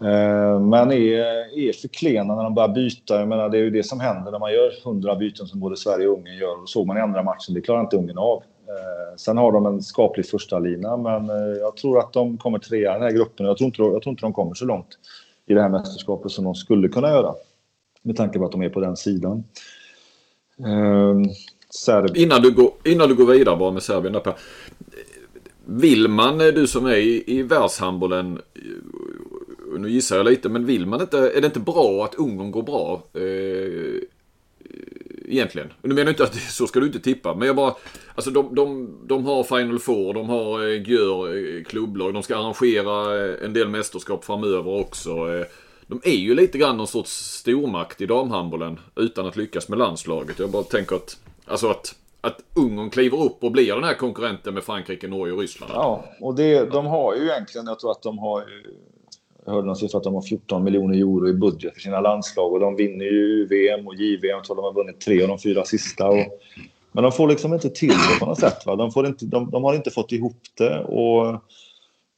[0.00, 3.18] Eh, men är, är för klena när de börjar byta.
[3.18, 5.76] Jag menar, det är ju det som händer när man gör 100 byten som både
[5.76, 6.60] Sverige och Ungern gör.
[6.60, 7.54] Det såg man i andra matchen.
[7.54, 8.42] Det klarar inte Ungern av.
[8.68, 11.28] Eh, sen har de en skaplig första lina, men
[11.60, 13.46] jag tror att de kommer trea i den här gruppen.
[13.46, 14.98] Jag tror, inte, jag tror inte de kommer så långt
[15.46, 17.34] i det här mästerskapet som de skulle kunna göra.
[18.02, 19.44] Med tanke på att de är på den sidan.
[21.74, 22.16] Serbien.
[22.16, 24.34] Innan du, går, innan du går vidare bara med Serbien där.
[25.66, 30.66] Vill man, eh, du som är i, i världshandbollen, eh, nu gissar jag lite, men
[30.66, 33.02] vill man inte, är det inte bra att Ungern går bra?
[33.14, 34.02] Eh, eh
[35.28, 35.72] egentligen.
[35.82, 37.74] Nu menar jag inte att så ska du inte tippa, men jag bara,
[38.14, 43.24] alltså de, de, de har Final Four, de har eh, Gör klubblag, de ska arrangera
[43.44, 45.14] en del mästerskap framöver också.
[45.86, 50.38] De är ju lite grann någon sorts stormakt i damhandbollen utan att lyckas med landslaget.
[50.38, 51.16] Jag bara tänker att
[51.46, 55.40] Alltså att, att Ungern kliver upp och blir den här konkurrenten med Frankrike, Norge och
[55.40, 55.72] Ryssland.
[55.74, 58.44] Ja, och det, de har ju egentligen, jag tror att de har
[59.44, 62.52] jag hörde någon siffra att de har 14 miljoner euro i budget för sina landslag
[62.52, 64.28] och de vinner ju VM och JVM.
[64.28, 66.08] Jag tror de har vunnit tre av de fyra sista.
[66.08, 66.40] Och,
[66.92, 68.66] men de får liksom inte till det på något sätt.
[68.66, 68.76] Va?
[68.76, 70.84] De, får inte, de, de har inte fått ihop det.
[70.84, 71.42] Och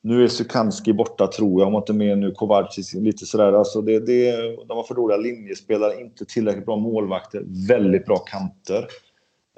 [0.03, 1.69] nu är Sukanski borta tror jag.
[1.69, 2.33] Om inte med nu.
[2.33, 3.53] Kovacic lite sådär.
[3.53, 4.33] Alltså det, det,
[4.67, 8.87] de har för dåliga linjespelare, inte tillräckligt bra målvakter, väldigt bra kanter.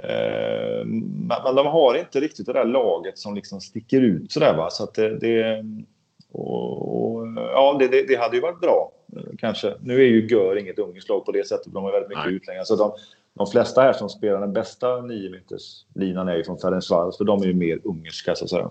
[0.03, 4.71] Eh, men de har inte riktigt det där laget som liksom sticker ut sådär va.
[4.71, 5.65] Så att det, det
[6.33, 8.93] och, och, ja, det, det, det, hade ju varit bra
[9.39, 9.75] kanske.
[9.81, 11.73] Nu är ju Gör inget ungerskt lag på det sättet.
[11.73, 12.65] De har väldigt mycket utlänningar.
[12.65, 12.93] Så de,
[13.35, 15.41] de flesta här som spelar den bästa 9
[15.95, 18.71] linan är ju från Ferencvaros för de är ju mer ungerska så att säga.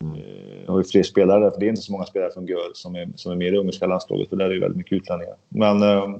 [0.00, 0.66] Mm.
[0.66, 2.94] har ju fler spelare där, för det är inte så många spelare från Gör som
[2.94, 5.36] är, som är mer i ungerska landslaget, för där är det väldigt mycket utlänningar.
[5.48, 6.16] Men eh,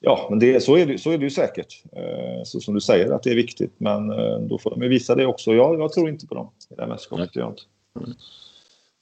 [0.00, 1.82] Ja, men det, så, är det, så är det ju säkert.
[1.92, 3.72] Eh, så som du säger att det är viktigt.
[3.78, 5.54] Men eh, då får de ju visa det också.
[5.54, 7.36] Jag, jag tror inte på dem i det här mästerskapet.
[7.36, 7.62] Inte.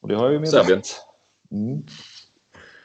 [0.00, 0.82] Och det har ju med Serbien.
[1.50, 1.82] Mm.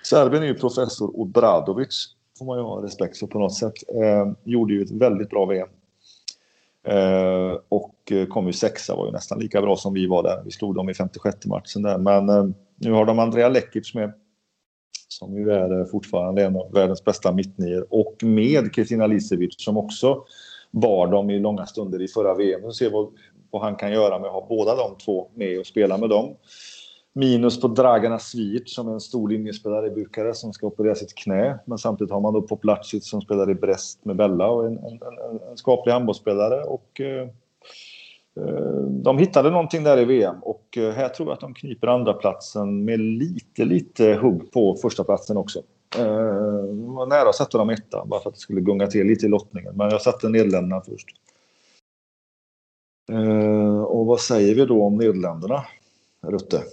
[0.04, 2.16] Serbien är ju professor Obradovic.
[2.38, 3.74] får man ju ha respekt för på något sätt.
[3.88, 5.70] Eh, gjorde ju ett väldigt bra VM.
[6.88, 10.42] Eh, och kom ju sexa, var ju nästan lika bra som vi var där.
[10.46, 11.98] Vi slog dem i 56 matchen där.
[11.98, 12.46] Men eh,
[12.76, 14.14] nu har de Andrea Lekic med
[15.08, 19.78] som ju är eh, fortfarande en av världens bästa mittnior och med Kristina Lisevic som
[19.78, 20.24] också
[20.72, 22.62] bar dem i långa stunder i förra VM.
[22.66, 23.08] Vi se vad,
[23.52, 26.36] vad han kan göra med att ha båda de två med och spela med dem.
[27.14, 31.16] Minus på Dragana Svirt som är en stor linjespelare i Bukarest som ska operera sitt
[31.16, 31.60] knä.
[31.66, 34.86] Men samtidigt har man då Poplacic som spelar i Brest med Bella och en, en,
[34.86, 36.64] en, en skaplig handbollsspelare.
[36.64, 37.28] Och, Eh,
[38.38, 41.88] Eh, de hittade någonting där i VM och eh, här tror jag att de kniper
[41.88, 45.60] andra platsen med lite, lite hugg på första platsen också.
[45.98, 46.06] Eh,
[46.96, 49.30] var nära att sätta dem etta bara för att det skulle gunga till lite i
[49.30, 49.78] lottningen.
[49.78, 51.08] Men jag satte Nederländerna först.
[53.12, 55.66] Eh, och vad säger vi då om Nederländerna,
[56.22, 56.64] Rutte?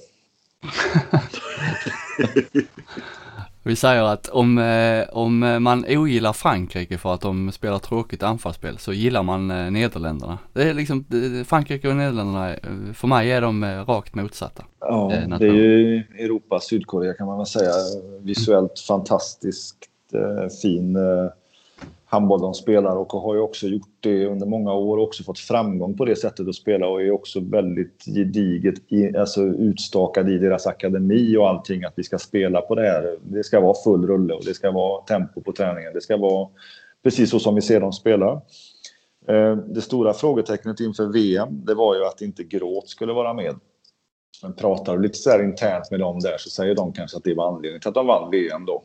[3.66, 8.78] Vi säger att om, eh, om man ogillar Frankrike för att de spelar tråkigt anfallsspel
[8.78, 10.38] så gillar man eh, Nederländerna.
[10.52, 11.04] Det är liksom,
[11.46, 12.58] Frankrike och Nederländerna, eh,
[12.94, 14.64] för mig är de rakt motsatta.
[14.80, 17.72] Ja, det är ju Europa, Sydkorea kan man väl säga.
[18.20, 19.76] Visuellt fantastiskt
[20.62, 20.96] fin
[22.16, 25.38] handboll de spelar och har ju också gjort det under många år och också fått
[25.38, 28.74] framgång på det sättet att spela och är också väldigt gediget
[29.18, 33.16] alltså utstakad i deras akademi och allting att vi ska spela på det här.
[33.22, 35.92] Det ska vara full rulle och det ska vara tempo på träningen.
[35.92, 36.48] Det ska vara
[37.02, 38.32] precis så som vi ser dem spela.
[39.28, 43.54] Eh, det stora frågetecknet inför VM, det var ju att inte Gråt skulle vara med.
[44.42, 47.24] Men pratar du lite så här internt med dem där så säger de kanske att
[47.24, 48.82] det var anledningen till att de vann VM då.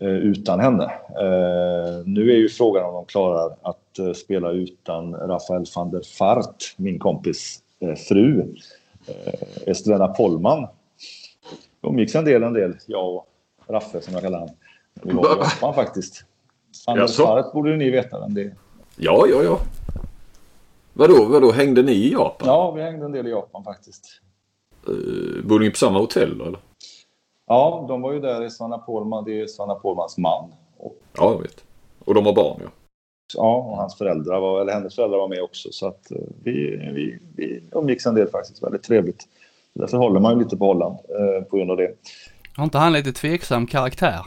[0.00, 0.84] Eh, utan henne.
[1.10, 6.02] Eh, nu är ju frågan om de klarar att eh, spela utan Rafael van der
[6.18, 7.62] Fart, min kompis
[8.08, 8.54] fru.
[9.66, 10.66] Estrella Pollman.
[11.82, 13.26] Umgicks en del, en del, jag och
[13.68, 14.54] Raffe som jag kallar honom.
[15.02, 16.24] Vi var i Japan faktiskt.
[16.86, 18.54] Van der Fart borde ni veta vem det är.
[18.96, 19.60] Ja, ja, ja.
[20.92, 22.48] Vadå, vadå, hängde ni i Japan?
[22.48, 24.20] Ja, vi hängde en del i Japan faktiskt.
[24.88, 26.58] Uh, bodde ni på samma hotell eller?
[27.48, 29.24] Ja, de var ju där i Sanna Pålman.
[29.24, 30.52] Det är Sanna Pålmans man.
[30.76, 31.64] Och, ja, jag vet.
[32.04, 32.70] Och de har barn, ja.
[33.34, 35.68] Ja, och hans föräldrar var, eller hennes föräldrar var med också.
[35.72, 38.62] Så att eh, vi, vi, vi umgicks en del faktiskt.
[38.62, 39.28] Väldigt trevligt.
[39.72, 41.94] Därför håller man ju lite på Holland eh, på grund av det.
[42.56, 44.20] Har inte han lite tveksam karaktär?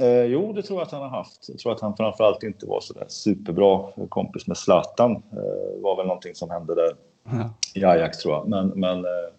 [0.00, 1.48] Eh, jo, det tror jag att han har haft.
[1.48, 5.10] Jag tror att han framförallt inte var så där superbra kompis med Zlatan.
[5.12, 7.50] Eh, var väl någonting som hände där ja.
[7.74, 8.48] i Ajax tror jag.
[8.48, 9.30] Men, men eh,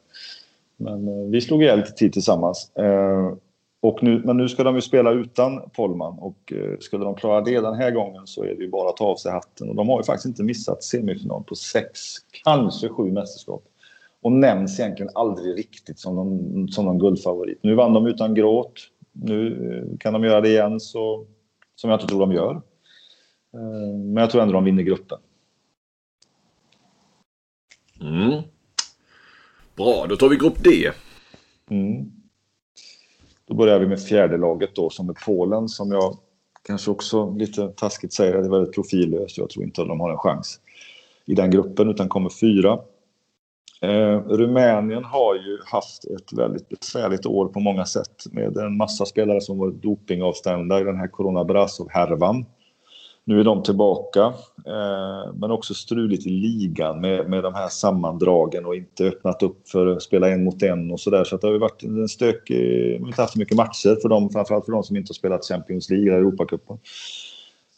[0.82, 2.72] men eh, vi slog ihjäl lite tid tillsammans.
[2.76, 3.34] Eh,
[3.82, 7.42] och nu, men nu ska de ju spela utan Polman och eh, skulle de klara
[7.42, 9.70] det den här gången så är det ju bara att ta av sig hatten.
[9.70, 12.00] Och de har ju faktiskt inte missat semifinal på sex,
[12.44, 13.64] kanske sju mästerskap.
[14.22, 17.60] Och nämns egentligen aldrig riktigt som någon, som någon guldfavorit.
[17.64, 18.74] Nu vann de utan gråt.
[19.12, 21.26] Nu kan de göra det igen, så,
[21.76, 22.62] som jag inte tror de gör.
[23.94, 25.18] Men jag tror ändå de vinner gruppen.
[28.02, 28.42] Mm.
[29.76, 30.92] Bra, då tar vi grupp D.
[31.70, 32.12] Mm.
[33.48, 36.18] Då börjar vi med fjärde laget då som är Polen som jag
[36.68, 39.38] kanske också lite taskigt säger Det är väldigt profillöst.
[39.38, 40.60] Jag tror inte att de har en chans
[41.26, 42.80] i den gruppen utan kommer fyra.
[43.82, 49.06] Eh, Rumänien har ju haft ett väldigt besvärligt år på många sätt med en massa
[49.06, 52.46] spelare som varit dopingavstängda i den här Corona Brasov-härvan.
[53.26, 54.22] Nu är de tillbaka,
[54.66, 59.70] eh, men också struligt i ligan med, med de här sammandragen och inte öppnat upp
[59.70, 61.24] för att spela en mot en och sådär.
[61.24, 64.10] Så, så det har varit en stök, vi har inte haft så mycket matcher för
[64.10, 66.78] dem, framförallt för de som inte har spelat Champions League eller Europacupen.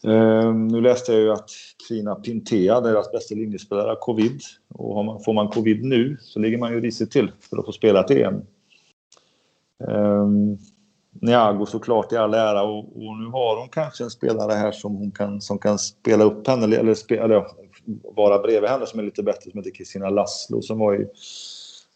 [0.07, 1.49] Eh, nu läste jag ju att
[1.87, 4.41] Krina Pintea, deras bästa linjespelare, har covid.
[4.69, 7.71] Och man, får man covid nu så ligger man ju risigt till för att få
[7.71, 8.41] spela ett EM.
[9.87, 10.27] Eh,
[11.21, 14.95] Niago såklart i all ära och, och, nu har hon kanske en spelare här som
[14.95, 17.45] hon kan, som kan spela upp henne eller, eller, spe, eller
[18.15, 21.07] vara bredvid henne som är lite bättre som heter Kristina Laszlo som var i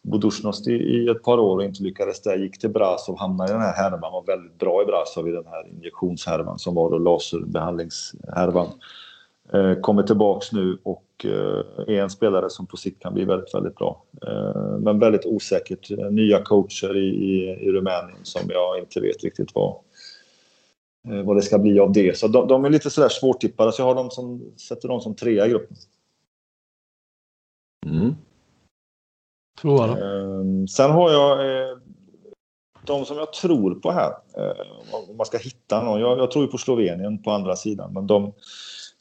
[0.02, 2.38] Budushnost i, i, ett par år och inte lyckades där.
[2.38, 5.46] Gick till Brasov, hamnade i den här härvan, var väldigt bra i Brasov i den
[5.46, 8.68] här injektionshärvan som var då laserbehandlingshärvan.
[9.54, 13.56] Eh, kommer tillbaks nu och eh, är en spelare som på sikt kan bli väldigt,
[13.56, 14.04] väldigt bra.
[14.28, 15.90] Eh, men väldigt osäkert.
[16.12, 19.76] Nya coacher i, i, i Rumänien som jag inte vet riktigt vad,
[21.24, 22.18] vad det ska bli av det.
[22.18, 25.16] Så de, de är lite sådär svårtippade, så jag har dem som, sätter dem som
[25.16, 25.78] trea i gruppen.
[27.86, 28.16] Mm.
[29.62, 29.96] Tvåa då?
[30.68, 31.40] Sen har jag
[32.86, 34.14] de som jag tror på här,
[34.92, 36.00] om man ska hitta någon.
[36.00, 38.34] Jag, jag tror ju på Slovenien på andra sidan, men de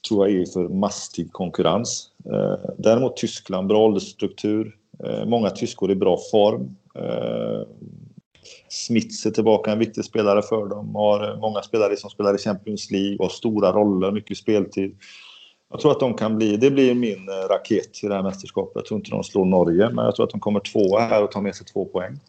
[0.09, 2.11] tror jag är för mastig konkurrens.
[2.33, 4.77] Eh, däremot Tyskland, bra åldersstruktur.
[5.05, 6.77] Eh, många tyskor i bra form.
[6.95, 7.69] Eh,
[8.69, 10.95] Smits är tillbaka, en viktig spelare för dem.
[10.95, 14.97] Har eh, många spelare som spelar i Champions League och har stora roller, mycket speltid.
[15.71, 18.73] Jag tror att de kan bli, det blir min eh, raket i det här mästerskapet.
[18.75, 21.33] Jag tror inte de slår Norge, men jag tror att de kommer tvåa här och
[21.33, 22.21] tar med sig två poäng.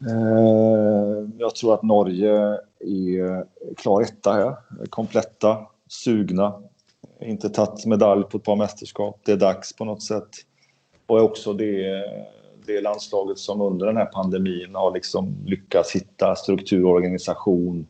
[0.00, 3.44] Eh, jag tror att Norge är
[3.76, 4.56] klar etta här,
[4.90, 5.58] kompletta
[5.92, 6.54] sugna.
[7.20, 9.20] Inte tagit medalj på ett par mästerskap.
[9.24, 10.28] Det är dags på något sätt.
[11.06, 12.04] Och också det,
[12.66, 17.86] det landslaget som under den här pandemin har liksom lyckats hitta struktur och organisation.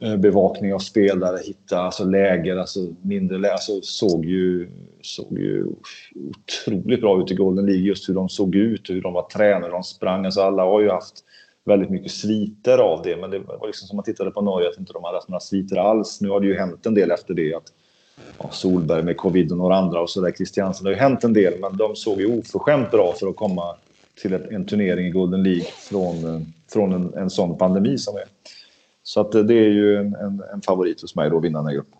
[0.00, 3.52] Eh, bevakning av spelare, hitta alltså läger, alltså mindre läger.
[3.52, 4.68] Alltså såg ju,
[5.02, 5.66] såg ju
[6.14, 7.82] otroligt bra ut i Golden League.
[7.82, 10.24] Just hur de såg ut, hur de var tränade, hur de sprang.
[10.24, 11.24] Alltså alla har ju haft
[11.64, 13.16] väldigt mycket sviter av det.
[13.16, 15.40] Men det var liksom som man tittade på Norge, att inte de hade haft några
[15.40, 16.20] sviter alls.
[16.20, 17.54] Nu har det ju hänt en del efter det.
[17.54, 17.72] Att,
[18.38, 20.32] ja, Solberg med covid och några andra och så där.
[20.32, 20.84] Christiansen.
[20.84, 23.76] Det har ju hänt en del, men de såg ju oförskämt bra för att komma
[24.22, 26.40] till en turnering i Golden League från, eh,
[26.72, 28.24] från en, en sån pandemi som är.
[29.02, 31.66] Så att det är ju en, en, en favorit hos mig då, att vinna den
[31.66, 31.98] här gruppen.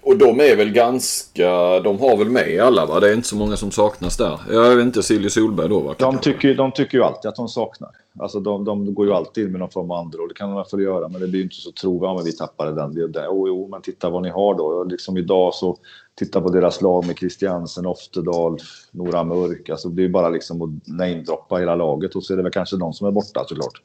[0.00, 3.00] Och de är väl ganska, de har väl med alla va?
[3.00, 4.40] Det är inte så många som saknas där.
[4.50, 5.94] Jag vet inte, Silje Solberg då va?
[5.98, 7.90] De tycker, de tycker ju alltid att de saknar.
[8.20, 10.64] Alltså de, de går ju alltid med någon form av andra och det kan de
[10.72, 12.08] väl göra men det blir ju inte så trovärdigt.
[12.08, 13.28] Ja men vi tappade den, det, det.
[13.28, 14.84] Oh, jo men titta vad ni har då.
[14.84, 15.76] Liksom idag så,
[16.14, 18.58] titta på deras lag med Christiansen, Oftedal,
[18.90, 19.68] Nora Mörk.
[19.68, 22.52] Alltså det är ju bara liksom att namedroppa hela laget och så är det väl
[22.52, 23.82] kanske de som är borta såklart.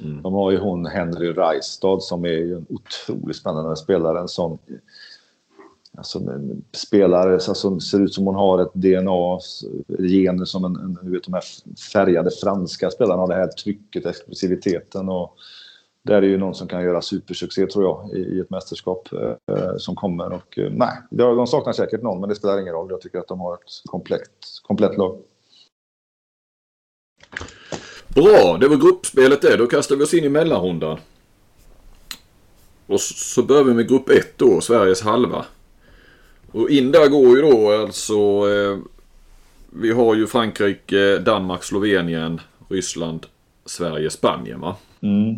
[0.00, 0.22] Mm.
[0.22, 4.20] De har ju hon Henry Reistad som är ju en otroligt spännande spelare.
[4.20, 4.58] En sån
[5.96, 6.20] alltså,
[6.72, 9.38] spelare som alltså, ser ut som hon har ett DNA,
[9.98, 11.44] gener som en, en vet, de här
[11.92, 15.36] färgade franska spelarna har det här trycket, explosiviteten och
[16.04, 19.08] där är det ju någon som kan göra supersuccé tror jag i, i ett mästerskap
[19.12, 22.74] eh, eh som kommer och eh, nej, de saknar säkert någon men det spelar ingen
[22.74, 22.90] roll.
[22.90, 24.30] Jag tycker att de har ett komplett,
[24.62, 25.18] komplett lag.
[28.14, 29.56] Bra, det var gruppspelet det.
[29.56, 30.98] Då kastar vi oss in i mellanrundan.
[32.86, 35.44] Och så börjar vi med grupp 1 då, Sveriges halva.
[36.52, 38.14] Och in där går ju då alltså...
[38.14, 38.78] Eh,
[39.74, 43.26] vi har ju Frankrike, Danmark, Slovenien, Ryssland,
[43.64, 44.76] Sverige, Spanien va?
[45.00, 45.34] Mm.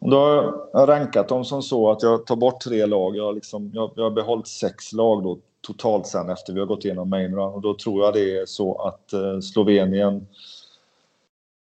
[0.00, 3.16] Då har jag rankat dem som så att jag tar bort tre lag.
[3.16, 6.66] Jag har, liksom, jag, jag har behållit sex lag då totalt sen efter vi har
[6.66, 7.52] gått igenom main run.
[7.54, 10.26] Och då tror jag det är så att eh, Slovenien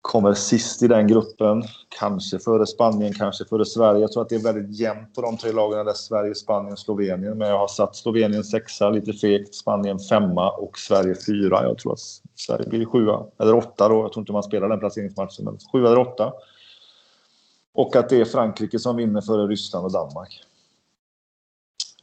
[0.06, 1.64] kommer sist i den gruppen.
[2.00, 4.02] Kanske före Spanien, kanske före Sverige.
[4.02, 5.86] Jag tror att det är väldigt jämnt på de tre lagen.
[5.86, 7.38] Där Sverige, Spanien, Slovenien.
[7.38, 9.56] Men jag har satt Slovenien sexa, lite fegt.
[9.56, 11.64] Spanien femma och Sverige fyra.
[11.64, 12.00] Jag tror att
[12.36, 13.26] Sverige blir sjua.
[13.40, 13.96] Eller åtta då.
[13.96, 15.46] Jag tror inte man spelar den placeringsmatchen.
[15.46, 16.34] Men sjua eller åtta.
[17.74, 20.44] Och att det är Frankrike som vinner före Ryssland och Danmark.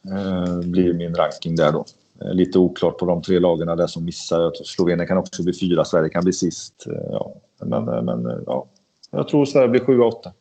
[0.05, 1.85] Eh, blir min ranking där då.
[2.21, 4.51] Eh, lite oklart på de tre lagen där som missar.
[4.63, 6.87] Slovenien kan också bli fyra, Sverige kan bli sist.
[6.87, 7.35] Eh, ja.
[7.65, 8.65] Men, eh, men ja,
[9.11, 10.31] jag tror Sverige blir 7-8.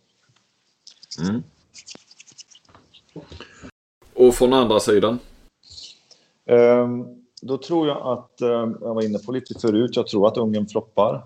[1.28, 1.42] Mm.
[4.14, 5.18] Och från andra sidan?
[6.46, 8.34] Um, då tror jag att,
[8.80, 11.22] jag var inne på lite förut, jag tror att Ungern floppar.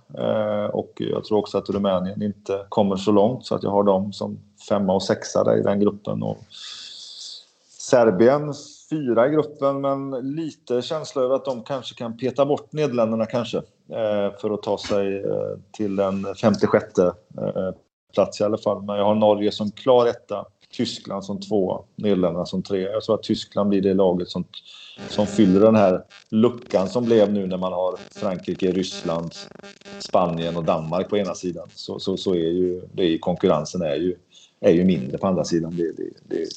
[0.72, 3.46] och jag tror också att Rumänien inte kommer så långt.
[3.46, 4.38] Så att jag har dem som
[4.68, 6.22] femma och sexa i den gruppen.
[6.22, 6.38] Och
[7.68, 8.54] Serbien
[8.90, 13.58] fyra i gruppen, men lite känsla över att de kanske kan peta bort Nederländerna kanske.
[13.90, 17.12] Eh, för att ta sig eh, till en 56 eh,
[18.14, 18.82] plats i alla fall.
[18.82, 22.80] Men jag har Norge som klar etta, Tyskland som två, Nederländerna som tre.
[22.80, 24.44] Jag tror att Tyskland blir det laget som,
[25.08, 29.34] som fyller den här luckan som blev nu när man har Frankrike, Ryssland,
[29.98, 31.68] Spanien och Danmark på ena sidan.
[31.74, 34.16] Så, så, så är ju det konkurrensen är ju,
[34.60, 35.76] är ju mindre på andra sidan.
[35.76, 36.48] Det, det, det,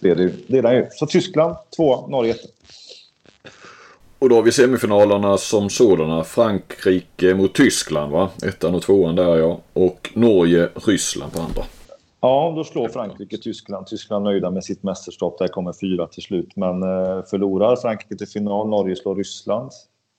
[0.00, 2.40] det är det, det, är det Så Tyskland två, Norge ett.
[4.18, 6.24] Och då har vi semifinalerna som sådana.
[6.24, 8.30] Frankrike mot Tyskland va?
[8.46, 9.60] Ettan och tvåan där ja.
[9.72, 11.62] Och Norge, Ryssland på andra.
[12.20, 13.86] Ja, då slår Frankrike Tyskland.
[13.86, 15.38] Tyskland nöjda med sitt mästerskap.
[15.38, 16.56] Där kommer fyra till slut.
[16.56, 18.68] Men eh, förlorar Frankrike till final.
[18.68, 19.70] Norge slår Ryssland.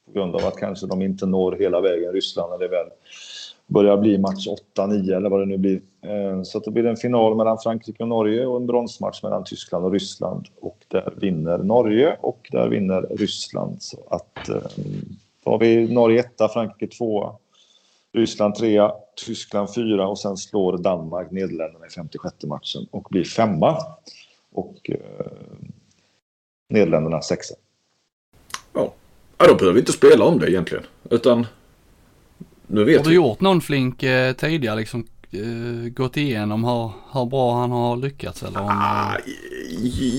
[0.06, 2.14] På grund av att kanske de inte når hela vägen.
[2.14, 2.88] Ryssland är det väl
[3.68, 5.82] börjar bli match 8-9 eller vad det nu blir.
[6.02, 9.44] Eh, så så det blir en final mellan Frankrike och Norge och en bronsmatch mellan
[9.44, 10.48] Tyskland och Ryssland.
[10.62, 13.84] Och där vinner Norge och där vinner Ryssland.
[13.84, 14.62] Så att eh,
[15.44, 17.36] då har vi Norge 1, Frankrike 2,
[18.14, 18.90] Ryssland 3,
[19.26, 23.78] Tyskland 4 och sen slår Danmark Nederländerna i 56 matchen och blir femma.
[24.54, 25.26] Och eh,
[26.70, 27.56] Nederländerna sexa.
[28.74, 28.94] Ja.
[29.38, 30.84] ja, då behöver vi inte spela om det egentligen.
[31.10, 31.46] Utan
[32.68, 33.16] nu vet Har du vi.
[33.16, 35.08] gjort någon flink eh, tidigare liksom?
[35.32, 38.68] Eh, gått igenom hur, hur bra han har lyckats eller om...
[38.70, 39.18] Ah,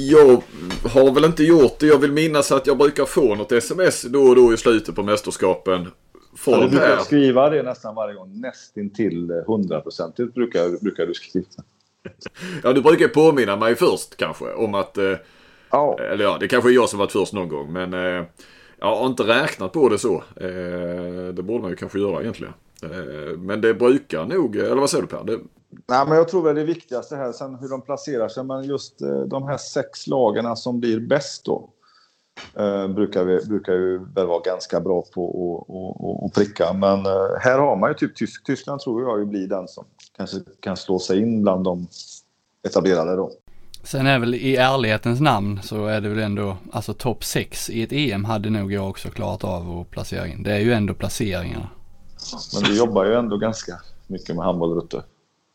[0.08, 0.42] jag
[0.90, 1.86] har väl inte gjort det.
[1.86, 5.02] Jag vill minnas att jag brukar få något sms då och då i slutet på
[5.02, 5.88] mästerskapen.
[6.36, 6.98] Från ja, du brukar här.
[6.98, 8.40] skriva det nästan varje gång.
[8.40, 11.46] Nästintill hundraprocentigt brukar, brukar du skriva.
[12.62, 14.98] ja, du brukar påminna mig först kanske om att...
[14.98, 15.16] Eh,
[15.70, 15.98] ja.
[16.00, 17.94] Eller ja, det kanske är jag som varit först någon gång men...
[17.94, 18.24] Eh,
[18.80, 20.14] jag har inte räknat på det så.
[20.14, 22.54] Eh, det borde man ju kanske göra egentligen.
[22.82, 25.24] Eh, men det brukar nog, eh, eller vad säger du Per?
[25.24, 25.38] Det...
[25.86, 28.98] Nej, men jag tror väl det viktigaste här, sen hur de placerar sig, men just
[29.26, 31.70] de här sex lagarna som blir bäst då.
[32.94, 36.72] brukar, vi, brukar ju väl vara ganska bra på att pricka.
[36.72, 37.06] Men
[37.40, 39.84] här har man ju typ Tysk, Tyskland tror jag ju blir den som
[40.16, 41.86] kanske kan slå sig in bland de
[42.62, 43.30] etablerade då.
[43.90, 47.82] Sen är väl i ärlighetens namn så är det väl ändå, alltså topp 6 i
[47.82, 50.42] ett EM hade nog jag också klarat av att placera in.
[50.42, 51.68] Det är ju ändå placeringarna.
[52.54, 55.02] Men du jobbar ju ändå ganska mycket med handboll, Rutte.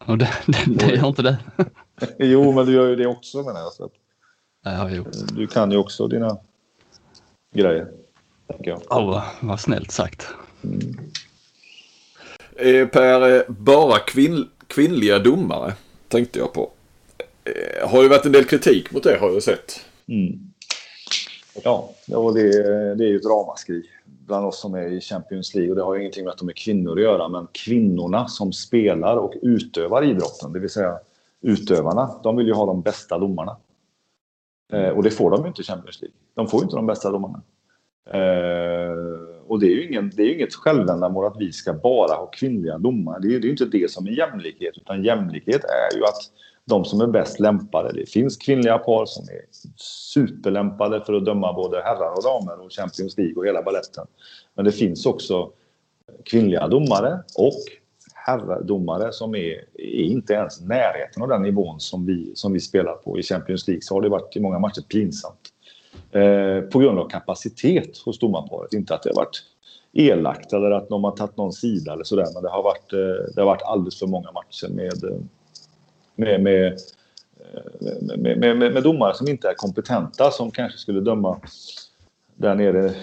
[0.06, 1.38] Och det, det, det gör inte det.
[2.20, 3.74] jo, men du gör ju det också menar jag.
[3.74, 3.92] Så att
[4.64, 5.06] Ja, jo.
[5.34, 6.38] du kan ju också dina
[7.54, 7.88] grejer.
[8.48, 8.82] Tänker jag.
[8.90, 10.28] Oh, vad snällt sagt.
[12.56, 15.74] Eh, Per, eh, bara kvinn, kvinnliga domare
[16.08, 16.72] tänkte jag på.
[17.46, 19.86] Eh, har ju varit en del kritik mot det har jag sett.
[20.08, 20.40] Mm.
[21.64, 22.50] Ja, och det,
[22.96, 25.70] det är ju ett ramaskri bland oss som är i Champions League.
[25.70, 28.54] Och det har ju ingenting med att de är kvinnor att göra, men kvinnorna som
[28.54, 31.00] spelar och utövar idrotten, det vill säga
[31.42, 33.58] utövarna, de vill ju ha de bästa domarna.
[34.74, 36.16] Eh, och det får de ju inte i Champions League.
[36.34, 37.42] De får ju inte de bästa domarna.
[38.10, 38.98] Eh,
[39.48, 42.26] och det är ju ingen, det är ju inget självändamål att vi ska bara ha
[42.26, 43.20] kvinnliga domare.
[43.22, 46.32] Det det är ju inte det som är jämlikhet, utan jämlikhet är ju att
[46.66, 47.92] de som är bäst lämpade.
[47.94, 49.42] Det finns kvinnliga par som är
[50.14, 54.08] superlämpade för att döma både herrar och damer och Champions League och hela balletten.
[54.56, 55.52] Men det finns också
[56.26, 57.62] kvinnliga domare och
[58.14, 62.94] herrdomare som är, är inte ens närheten av den nivån som vi, som vi spelar
[62.94, 63.20] på.
[63.20, 65.40] I Champions League så har det varit i många matcher pinsamt.
[66.12, 68.74] Eh, på grund av kapacitet hos domarparet.
[68.74, 69.44] Inte att det har varit
[69.94, 72.28] elakt eller att de har tagit någon sida eller sådär.
[72.34, 75.18] Men det har varit, eh, det har varit alldeles för många matcher med, eh,
[76.16, 76.80] med, med,
[78.18, 81.40] med, med, med, domare som inte är kompetenta som kanske skulle döma
[82.36, 82.94] där nere.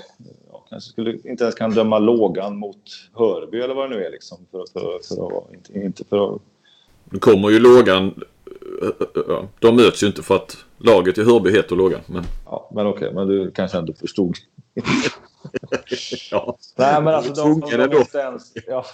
[0.70, 2.76] Kanske skulle inte ens kan döma lågan mot
[3.12, 4.38] Hörby eller vad det nu är liksom.
[4.50, 6.42] För, för, för att, inte, inte för att...
[7.04, 8.22] Nu kommer ju lågan...
[9.28, 12.00] ja, De möts ju inte för att laget i Hörby heter lågan.
[12.06, 14.36] Men Ja, men okej, men du kanske ändå förstod.
[16.30, 18.84] ja, Nej, men alltså de, de, de, är inte ens, ja,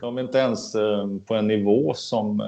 [0.00, 2.46] de är inte ens eh, på en nivå som, eh,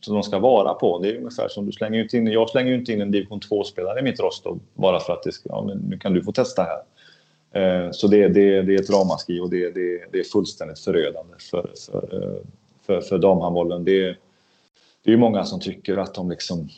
[0.00, 0.98] som de ska vara på.
[0.98, 2.14] Det är ungefär som du slänger ut.
[2.14, 5.22] in, jag slänger ju inte in en division 2-spelare i mitt roster bara för att
[5.22, 6.82] det ska, ja, men nu kan du få testa här.
[7.54, 11.34] Eh, så det, det, det är ett ramaskri och det, det, det är fullständigt förödande
[11.50, 12.42] för, för,
[12.86, 13.84] för, för damhandbollen.
[13.84, 14.16] Det,
[15.04, 16.68] det är ju många som tycker att de liksom...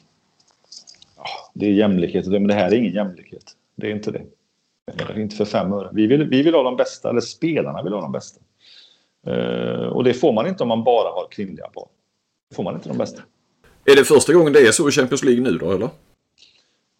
[1.16, 1.24] Ja,
[1.54, 3.52] det är jämlikhet, men det här är ingen jämlikhet.
[3.76, 4.22] Det är inte det.
[5.16, 5.90] Inte för fem öre.
[5.92, 8.40] Vi vill, vi vill ha de bästa, eller spelarna vill ha de bästa.
[9.26, 11.88] Eh, och det får man inte om man bara har kvinnliga par.
[12.54, 13.22] får man inte de bästa.
[13.84, 15.88] Är det första gången det är så i Champions League nu då eller?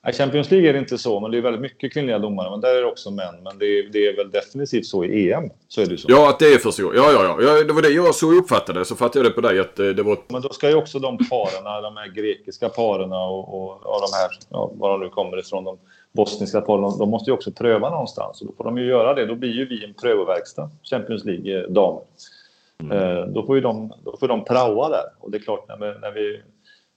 [0.09, 2.51] I Champions League är det inte så, men det är väldigt mycket kvinnliga domare.
[2.51, 3.35] Men där är det också män.
[3.43, 5.51] Men det är, det är väl definitivt så i EM.
[5.69, 6.09] Så är det så.
[6.11, 6.99] Ja, att det är första gången.
[6.99, 7.65] Ja, ja, ja, ja.
[7.65, 10.03] Det var det jag så uppfattade Så fattade jag det på dig att eh, det
[10.03, 10.19] var...
[10.29, 14.17] Men då ska ju också de parerna, de här grekiska parerna och, och, och de
[14.17, 15.79] här, ja, var de nu kommer ifrån, de
[16.17, 18.41] bosniska paren, de, måste ju också pröva någonstans.
[18.41, 19.27] Och då får de ju göra det.
[19.27, 22.03] Då blir ju vi en prövoverkstad, Champions League damer.
[22.93, 25.05] Eh, då får ju de, då får de praoa där.
[25.19, 26.41] Och det är klart, när vi, när vi,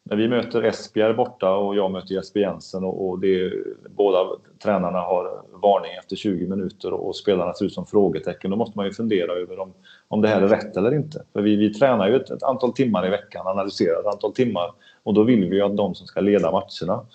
[0.04, 3.54] när vi möter Esbjerg borta och jag möter Jesper Jensen och, och det,
[3.90, 4.28] båda
[4.64, 8.52] tränarna har varning efter 20 minuter och spelarna ser ut som frågetecken.
[8.52, 9.74] Då måste man ju fundera över om,
[10.08, 11.24] om det här är rätt eller inte.
[11.34, 14.72] För vi, vi tränar ju ett, ett antal timmar i veckan, analyserar ett antal timmar
[15.04, 17.06] och då vill vi ju att de som ska leda matcherna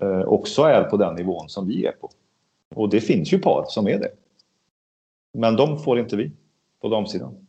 [0.00, 2.10] Eh, också är på den nivån som vi är på.
[2.74, 4.10] Och det finns ju par som är det.
[5.32, 6.32] Men de får inte vi
[6.80, 7.46] på damsidan.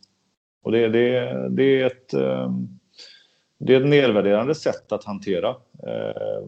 [0.62, 2.14] Och det, det, det är ett...
[2.14, 2.78] Ehm,
[3.64, 5.48] det är ett nedvärderande sätt att hantera
[5.86, 6.46] eh,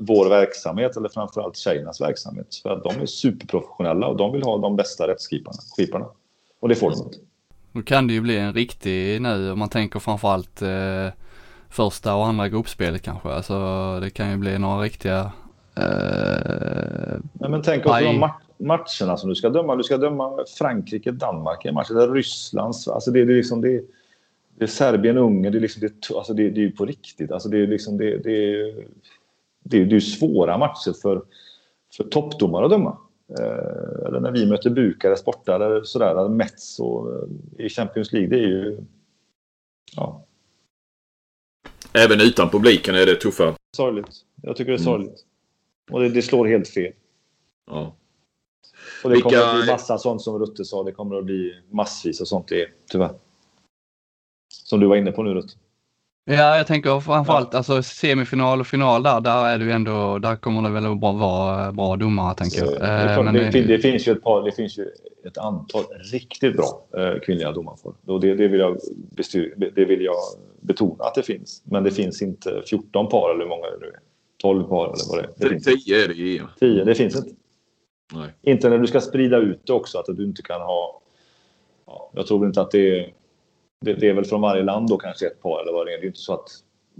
[0.00, 2.54] vår verksamhet, eller framförallt tjejernas verksamhet.
[2.62, 6.06] För att de är superprofessionella och de vill ha de bästa rättskiparna.
[6.60, 7.18] Och det får de inte.
[7.72, 11.08] Då kan det ju bli en riktig nu om man tänker framförallt eh,
[11.68, 13.28] första och andra gruppspelet kanske.
[13.28, 13.54] Alltså
[14.00, 15.32] det kan ju bli några riktiga
[17.32, 19.76] Nej, men tänk också de ma- matcherna som du ska döma.
[19.76, 21.90] Du ska döma Frankrike, Danmark i en match.
[21.90, 22.74] Eller Ryssland.
[22.90, 23.60] Alltså det, det är liksom...
[23.60, 23.84] Det,
[24.58, 25.52] det är Serbien, Ungern.
[25.52, 27.30] Det är, liksom, det, alltså det, det är ju på riktigt.
[27.30, 28.74] Alltså det, är liksom, det, det, är,
[29.64, 31.22] det, det är svåra matcher för,
[31.96, 32.98] för toppdomare att döma.
[33.38, 36.10] Eh, eller när vi möter Bukarest borta eller sådär.
[36.10, 38.28] Eller Metz och, eh, i Champions League.
[38.28, 38.78] Det är ju...
[39.96, 40.22] Ja,
[41.92, 43.54] Även utan publiken är det tuffa.
[43.76, 44.10] sorgligt.
[44.42, 45.08] Jag tycker det är Mm.
[45.90, 46.92] Och det, det slår helt fel.
[47.70, 47.94] Ja.
[49.04, 50.82] Och det Vilka- kommer att bli massa sånt som Rutte sa.
[50.82, 53.10] Det kommer att bli massvis och sånt det är, tyvärr.
[54.54, 55.54] Som du var inne på nu Rutte.
[56.28, 60.36] Ja, jag tänker framförallt alltså semifinal och final där, där är det ju ändå, där
[60.36, 62.68] kommer det väl att vara bra, domare tänker jag.
[62.80, 64.88] Det, Eh, men det, det- fin- det finns ju ett par, det finns ju
[65.26, 67.94] ett antal riktigt bra eh, kvinnliga domarfor.
[68.06, 68.78] Och det, det, vill jag
[69.16, 70.16] bestyr, det vill jag
[70.60, 71.62] betona att det finns.
[71.64, 74.00] Men det finns inte 14 par eller hur många det nu är.
[74.36, 75.32] 12 par eller vad det är.
[75.36, 75.84] Det finns inte.
[75.84, 76.46] 10 är det i EM.
[76.58, 77.30] 10, det finns inte.
[78.12, 78.34] Nej.
[78.42, 81.00] Inte när du ska sprida ut det också, att du inte kan ha...
[81.86, 83.12] Ja, jag tror inte att det är...
[83.80, 85.98] Det, det är väl från varje land då kanske ett par eller vad det är.
[85.98, 86.48] Det är inte så att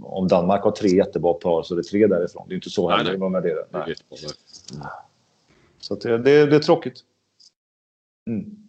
[0.01, 2.45] om Danmark har tre jättebra par så är det tre därifrån.
[2.47, 3.41] Det är inte så heller nej, nej.
[3.41, 3.77] det.
[4.77, 4.89] Nej.
[5.79, 6.99] Så det, det, det är tråkigt.
[8.29, 8.67] Mm.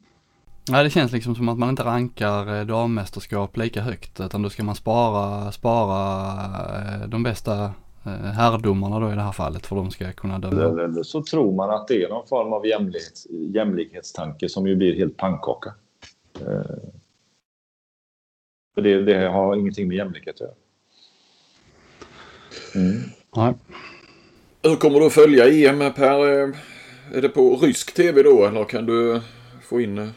[0.71, 4.51] Nej, det känns liksom som att man inte rankar eh, dammästerskap lika högt utan då
[4.51, 6.33] ska man spara, spara
[6.79, 7.73] eh, de bästa
[8.35, 10.63] herrdomarna då i det här fallet för de ska kunna döma.
[10.63, 14.97] Eller så tror man att det är någon form av jämlikhets, jämlikhetstanke som ju blir
[14.97, 15.75] helt pannkaka.
[18.75, 20.55] För det, det har ingenting med jämlikhet att göra.
[22.75, 23.03] Mm.
[23.37, 23.55] Nej.
[24.63, 26.19] Hur kommer du att följa EM Per?
[27.15, 29.21] Är det på rysk tv då eller kan du
[29.63, 30.13] få in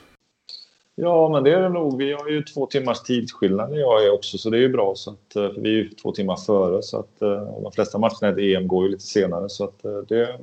[1.04, 1.98] Ja, men det är det nog.
[1.98, 4.94] Vi har ju två timmars tidsskillnad jag är också, så det är ju bra.
[4.96, 8.40] Så att, eh, vi är ju två timmar före, så att eh, de flesta matcherna
[8.40, 9.50] i EM går ju lite senare.
[9.50, 10.40] Så att eh, det...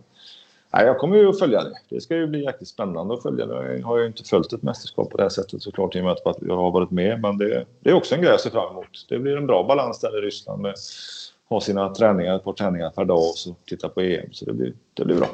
[0.73, 1.75] Nej, jag kommer ju att följa det.
[1.89, 3.77] Det ska ju bli jäkligt spännande att följa det.
[3.77, 6.13] Jag har ju inte följt ett mästerskap på det här sättet såklart i och med
[6.13, 7.21] att jag har varit med.
[7.21, 9.07] Men det, det är också en grej jag ser fram emot.
[9.09, 10.79] Det blir en bra balans där i Ryssland med att
[11.49, 14.33] ha sina träningar, ett par träningar per dag och så titta på EM.
[14.33, 15.29] Så det blir, det blir bra.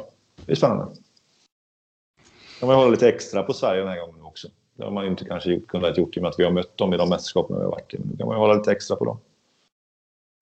[0.47, 0.85] Det är spännande.
[0.85, 4.49] Jag kommer hålla lite extra på Sverige den här gången också.
[4.77, 6.95] Det har man inte kanske kunnat gjort i och med att vi har mött dem
[6.95, 7.99] i de mästerskapen vi har varit i.
[7.99, 9.19] Nu kan man ju hålla lite extra på dem.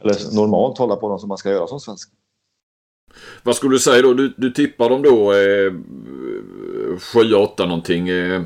[0.02, 2.10] Eller normalt hålla på dem som man ska göra som svensk.
[3.42, 4.14] Vad skulle du säga då?
[4.14, 5.72] Du, du tippar dem då eh,
[6.96, 8.08] 7-8 någonting.
[8.08, 8.42] Eh,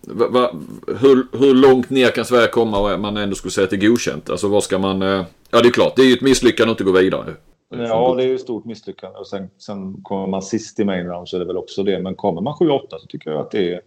[0.00, 0.54] va, va,
[0.86, 3.88] hur, hur långt ner kan Sverige komma och man ändå skulle säga att det är
[3.88, 4.30] godkänt?
[4.30, 5.02] Alltså vad ska man...
[5.02, 7.34] Eh, ja det är klart, det är ju ett misslyckande att inte gå vidare.
[7.68, 9.18] Ja, det är ju ett stort misslyckande.
[9.18, 12.02] Och sen, sen kommer man sist i main round så är det väl också det.
[12.02, 13.80] Men kommer man 7-8 så tycker jag att det är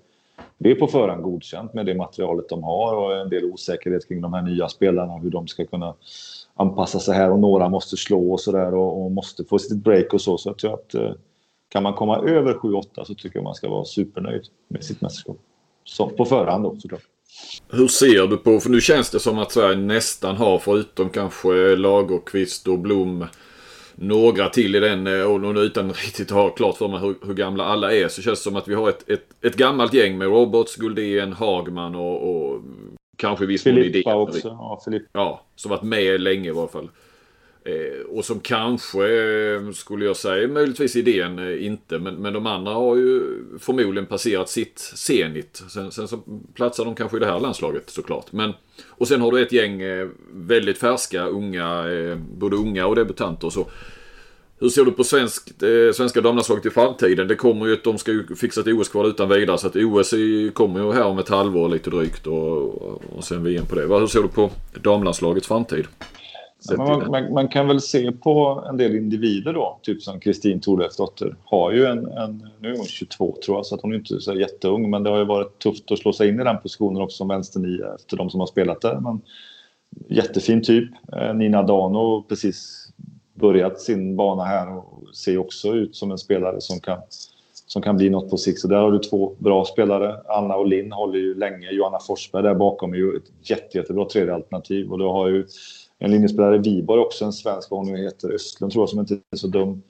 [0.58, 4.22] det är på förhand godkänt med det materialet de har och en del osäkerhet kring
[4.22, 5.94] de här nya spelarna och hur de ska kunna
[6.56, 10.14] anpassa sig här och några måste slå och sådär och, och, måste få sitt break
[10.14, 10.38] och så.
[10.38, 11.12] Så jag tror att eh,
[11.70, 15.38] kan man komma över 7-8 så tycker jag man ska vara supernöjd med sitt mästerskap.
[15.84, 17.02] Så, på förhand då såklart.
[17.70, 21.76] Hur ser du på, för nu känns det som att Sverige nästan har förutom kanske
[21.76, 23.26] Lagerqvist och Blom
[24.00, 27.34] några till i den eh, och nu utan riktigt ha klart för mig hur, hur,
[27.34, 30.18] gamla alla är så känns det som att vi har ett, ett, ett gammalt gäng
[30.18, 32.62] med Robots, Guldén, Hagman och, och
[33.18, 34.48] kanske viss mån Filippa också.
[34.48, 35.10] Ja, Filippa.
[35.12, 36.90] ja, som varit med länge i varje fall.
[37.68, 42.00] Eh, och som kanske, eh, skulle jag säga, möjligtvis idén eh, inte.
[42.00, 43.22] Men, men de andra har ju
[43.60, 45.64] förmodligen passerat sitt senit.
[45.70, 46.20] Sen, sen så
[46.54, 48.32] platsar de kanske i det här landslaget såklart.
[48.32, 48.54] Men,
[48.90, 49.82] och sen har du ett gäng
[50.34, 51.86] väldigt färska, unga,
[52.38, 53.68] både unga och debutanter och så.
[54.60, 57.28] Hur ser du på svensk, eh, svenska damlandslaget i framtiden?
[57.28, 59.58] Det kommer ju att de ska ju fixa ett OS-kval utan vidare.
[59.58, 60.14] Så att OS
[60.54, 62.84] kommer ju här om ett halvår lite drygt och,
[63.18, 63.82] och sen VM på det.
[63.82, 64.52] Hur ser du på
[64.82, 65.88] damlandslagets framtid?
[66.78, 71.36] Man, man, man, kan väl se på en del individer då, typ som Kristin Thorleifdotter.
[71.44, 74.20] Har ju en, en, nu är hon 22 tror jag, så att hon är inte
[74.20, 74.90] så jätteung.
[74.90, 77.28] Men det har ju varit tufft att slå sig in i den positionen också som
[77.28, 79.00] vänsternia efter de som har spelat där.
[79.00, 79.22] Men
[80.08, 80.90] jättefin typ.
[81.14, 82.88] Eh, Nina Dano precis
[83.34, 87.00] börjat sin bana här och ser också ut som en spelare som kan,
[87.68, 88.60] som kan bli något på sikt.
[88.60, 90.16] Så där har du två bra spelare.
[90.28, 91.72] Anna och Linn håller ju länge.
[91.72, 94.92] Johanna Forsberg där bakom är ju ett jätte, jättebra tredje alternativ.
[94.92, 95.46] Och du har ju
[96.00, 99.14] en linjespelare, Viborg också, en svensk, vad hon nu heter, Östlund tror jag, som inte
[99.14, 99.82] är så dum.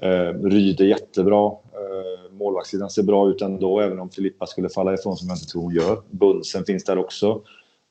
[0.00, 1.46] Eh, är jättebra.
[1.46, 5.46] Eh, målvaktssidan ser bra ut ändå, även om Filippa skulle falla ifrån som jag inte
[5.46, 6.02] tror hon gör.
[6.10, 7.42] Bunsen finns där också,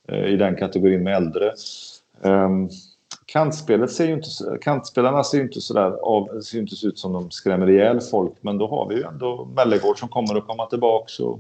[0.07, 1.53] eh, i den kategorin med äldre.
[2.21, 2.49] Eh,
[3.25, 4.29] kantspelet ser ju inte,
[4.61, 8.57] kantspelarna ser ju inte sådär av, ser inte ut som de skrämmer ihjäl folk, men
[8.57, 11.23] då har vi ju ändå Mellegård som kommer att komma tillbaka.
[11.23, 11.39] Och...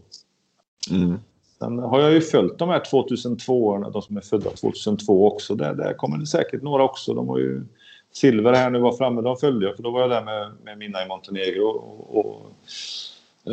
[0.91, 1.19] Mm.
[1.59, 5.55] Sen har jag ju följt de här 2002 de som är födda 2002 också.
[5.55, 7.13] Där, där kommer det säkert några också.
[7.13, 7.63] De har ju
[8.11, 10.77] Silver här nu var framme, de följde jag för då var jag där med, med
[10.77, 12.51] mina i Montenegro och, och,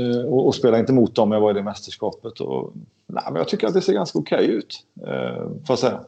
[0.00, 1.32] eh, och, och spelade inte mot dem.
[1.32, 2.40] Jag var i det mästerskapet.
[2.40, 2.72] Och,
[3.07, 6.00] nej, men jag tycker att det ser ganska okej okay ut, eh, får jag säga.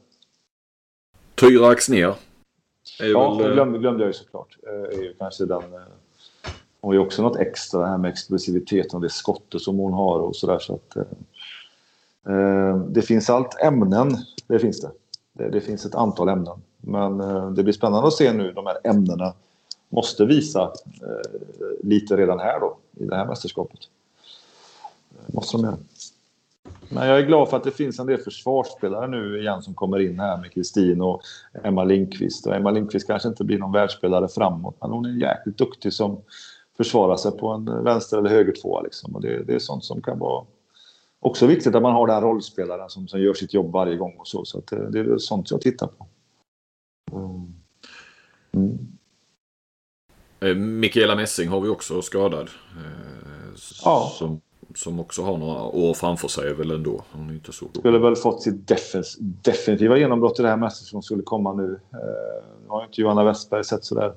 [1.34, 2.14] Tyra Axnér.
[3.01, 4.57] Ja, väl, glömde, glömde jag ju såklart.
[4.66, 5.62] Eh, är ju kanske den...
[5.62, 5.80] Eh,
[6.80, 9.92] hon har ju också något extra, det här med explosiviteten och det skottet som hon
[9.92, 10.59] har och sådär.
[10.59, 11.03] Så att, Eh,
[12.28, 14.16] Eh, det finns allt ämnen,
[14.46, 14.90] det finns det.
[15.32, 15.48] det.
[15.50, 15.60] det.
[15.60, 16.62] finns ett antal ämnen.
[16.80, 19.32] Men eh, det blir spännande att se nu de här ämnena
[19.88, 20.62] måste visa
[21.02, 21.40] eh,
[21.82, 23.80] lite redan här då i det här mästerskapet.
[25.10, 25.76] Eh, måste de göra.
[26.88, 29.98] Men jag är glad för att det finns en del försvarsspelare nu igen som kommer
[30.00, 31.22] in här med Kristin och
[31.64, 32.46] Emma Lindqvist.
[32.46, 36.20] Och Emma Lindqvist kanske inte blir någon världsspelare framåt, men hon är jäkligt duktig som
[36.76, 39.14] försvarar sig på en vänster eller höger tvåa liksom.
[39.14, 40.44] Och det, det är sånt som kan vara
[41.24, 44.28] också viktigt att man har den rollspelaren som, som gör sitt jobb varje gång och
[44.28, 44.44] så.
[44.44, 46.06] Så att, det är sånt jag tittar på.
[47.12, 47.54] Mm.
[50.40, 50.80] Mm.
[50.80, 52.50] Mikaela Messing har vi också skadad.
[52.76, 53.52] Eh,
[53.84, 54.12] ja.
[54.18, 54.40] Som,
[54.74, 57.02] som också har några år framför sig väl ändå.
[57.10, 60.90] Han är inte så Skulle väl fått sitt defens, definitiva genombrott i det här mästerskapet
[60.90, 61.80] som skulle komma nu.
[61.92, 64.14] Eh, nu har inte Johanna Westberg sett sådär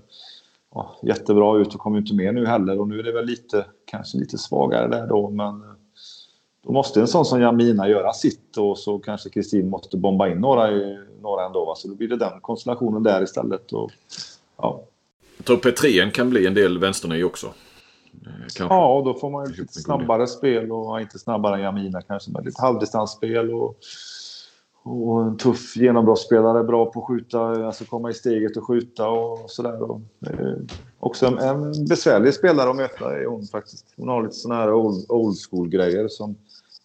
[0.73, 2.79] ja, jättebra ut och kommer inte med nu heller.
[2.79, 5.29] Och nu är det väl lite, kanske lite svagare där då.
[5.29, 5.76] Men eh,
[6.67, 10.37] då måste en sån som Jamina göra sitt och så kanske Kristin måste bomba in
[10.37, 10.69] några,
[11.21, 11.65] några ändå.
[11.65, 11.75] Va?
[11.75, 13.73] Så då blir det den konstellationen där istället.
[13.73, 13.91] Och,
[14.57, 14.81] ja.
[15.37, 17.47] Jag tror Petrén kan bli en del vänsterny också.
[17.47, 18.75] Eh, kanske.
[18.75, 22.31] Ja, och då får man ju lite snabbare spel och inte snabbare än Jamina kanske,
[22.31, 23.75] men lite halvdistansspel och,
[24.83, 29.51] och en tuff genombrottsspelare, bra på att skjuta, alltså komma i steget och skjuta och
[29.51, 29.83] sådär.
[30.29, 30.57] Eh,
[30.99, 33.85] också en, en, besvärlig spelare att möta är hon faktiskt.
[33.97, 36.35] Hon har lite sådana här old, old school-grejer som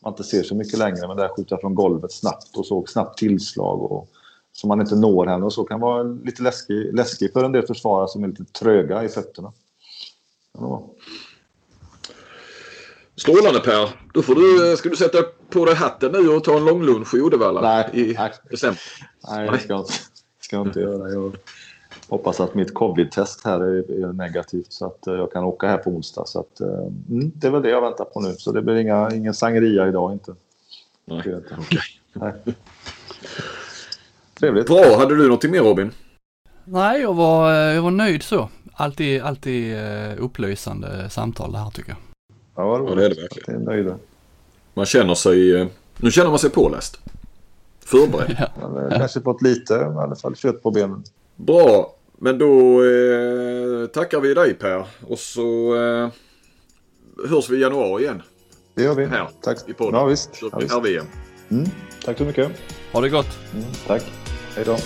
[0.03, 3.19] man inte ser så mycket längre, men där skjuta från golvet snabbt och så snabbt
[3.19, 4.09] tillslag och
[4.53, 7.67] som man inte når henne och så kan vara lite läskig, läskig för en del
[7.67, 9.53] försvarare som är lite tröga i fötterna.
[10.59, 10.91] Ja.
[13.17, 13.89] Strålande Per.
[14.15, 15.19] Då får du, ska du sätta
[15.51, 18.33] på dig hatten nu och ta en långlunch i Uddevalla nej, i nej.
[18.51, 18.83] december?
[19.29, 19.93] Nej, det ska jag inte,
[20.41, 21.09] ska jag inte göra.
[21.09, 21.37] Jag
[22.13, 25.77] hoppas att mitt covid-test här är, är, negativt så att eh, jag kan åka här
[25.77, 26.27] på onsdag.
[26.27, 26.69] Så att, eh,
[27.11, 28.35] mm, det är väl det jag väntar på nu.
[28.39, 30.35] Så det blir inga, ingen sangria idag inte.
[31.05, 31.35] Nej, okej.
[32.15, 32.55] Okay.
[34.39, 34.67] Trevligt.
[34.67, 34.97] Bra.
[34.99, 35.91] Hade du något mer Robin?
[36.65, 38.49] Nej, jag var, jag var nöjd så.
[38.73, 39.77] Alltid, alltid
[40.19, 41.99] upplysande samtal det här tycker jag.
[42.55, 43.65] Ja, ja det är det verkligen.
[43.65, 43.97] Det är nöjda.
[44.75, 45.69] Man känner sig...
[45.97, 47.01] Nu känner man sig påläst.
[47.85, 48.37] Förberedd.
[48.61, 48.91] ja.
[48.91, 51.05] Kanske fått lite, i alla fall kött på benen.
[51.37, 51.95] Bra.
[52.25, 54.87] Men då eh, tackar vi dig Per.
[55.09, 56.09] Och så eh,
[57.29, 58.23] hörs vi i januari igen.
[58.75, 59.05] Det gör vi.
[59.05, 59.69] Här Tack.
[59.69, 60.01] i podden.
[60.01, 60.37] Ja, visst.
[60.37, 60.73] Så ja, visst.
[60.73, 61.07] här VM.
[61.51, 61.69] Mm.
[62.05, 62.51] Tack så mycket.
[62.93, 63.39] Ha det gott.
[63.55, 64.03] Mm, tack.
[64.57, 64.77] Hej då.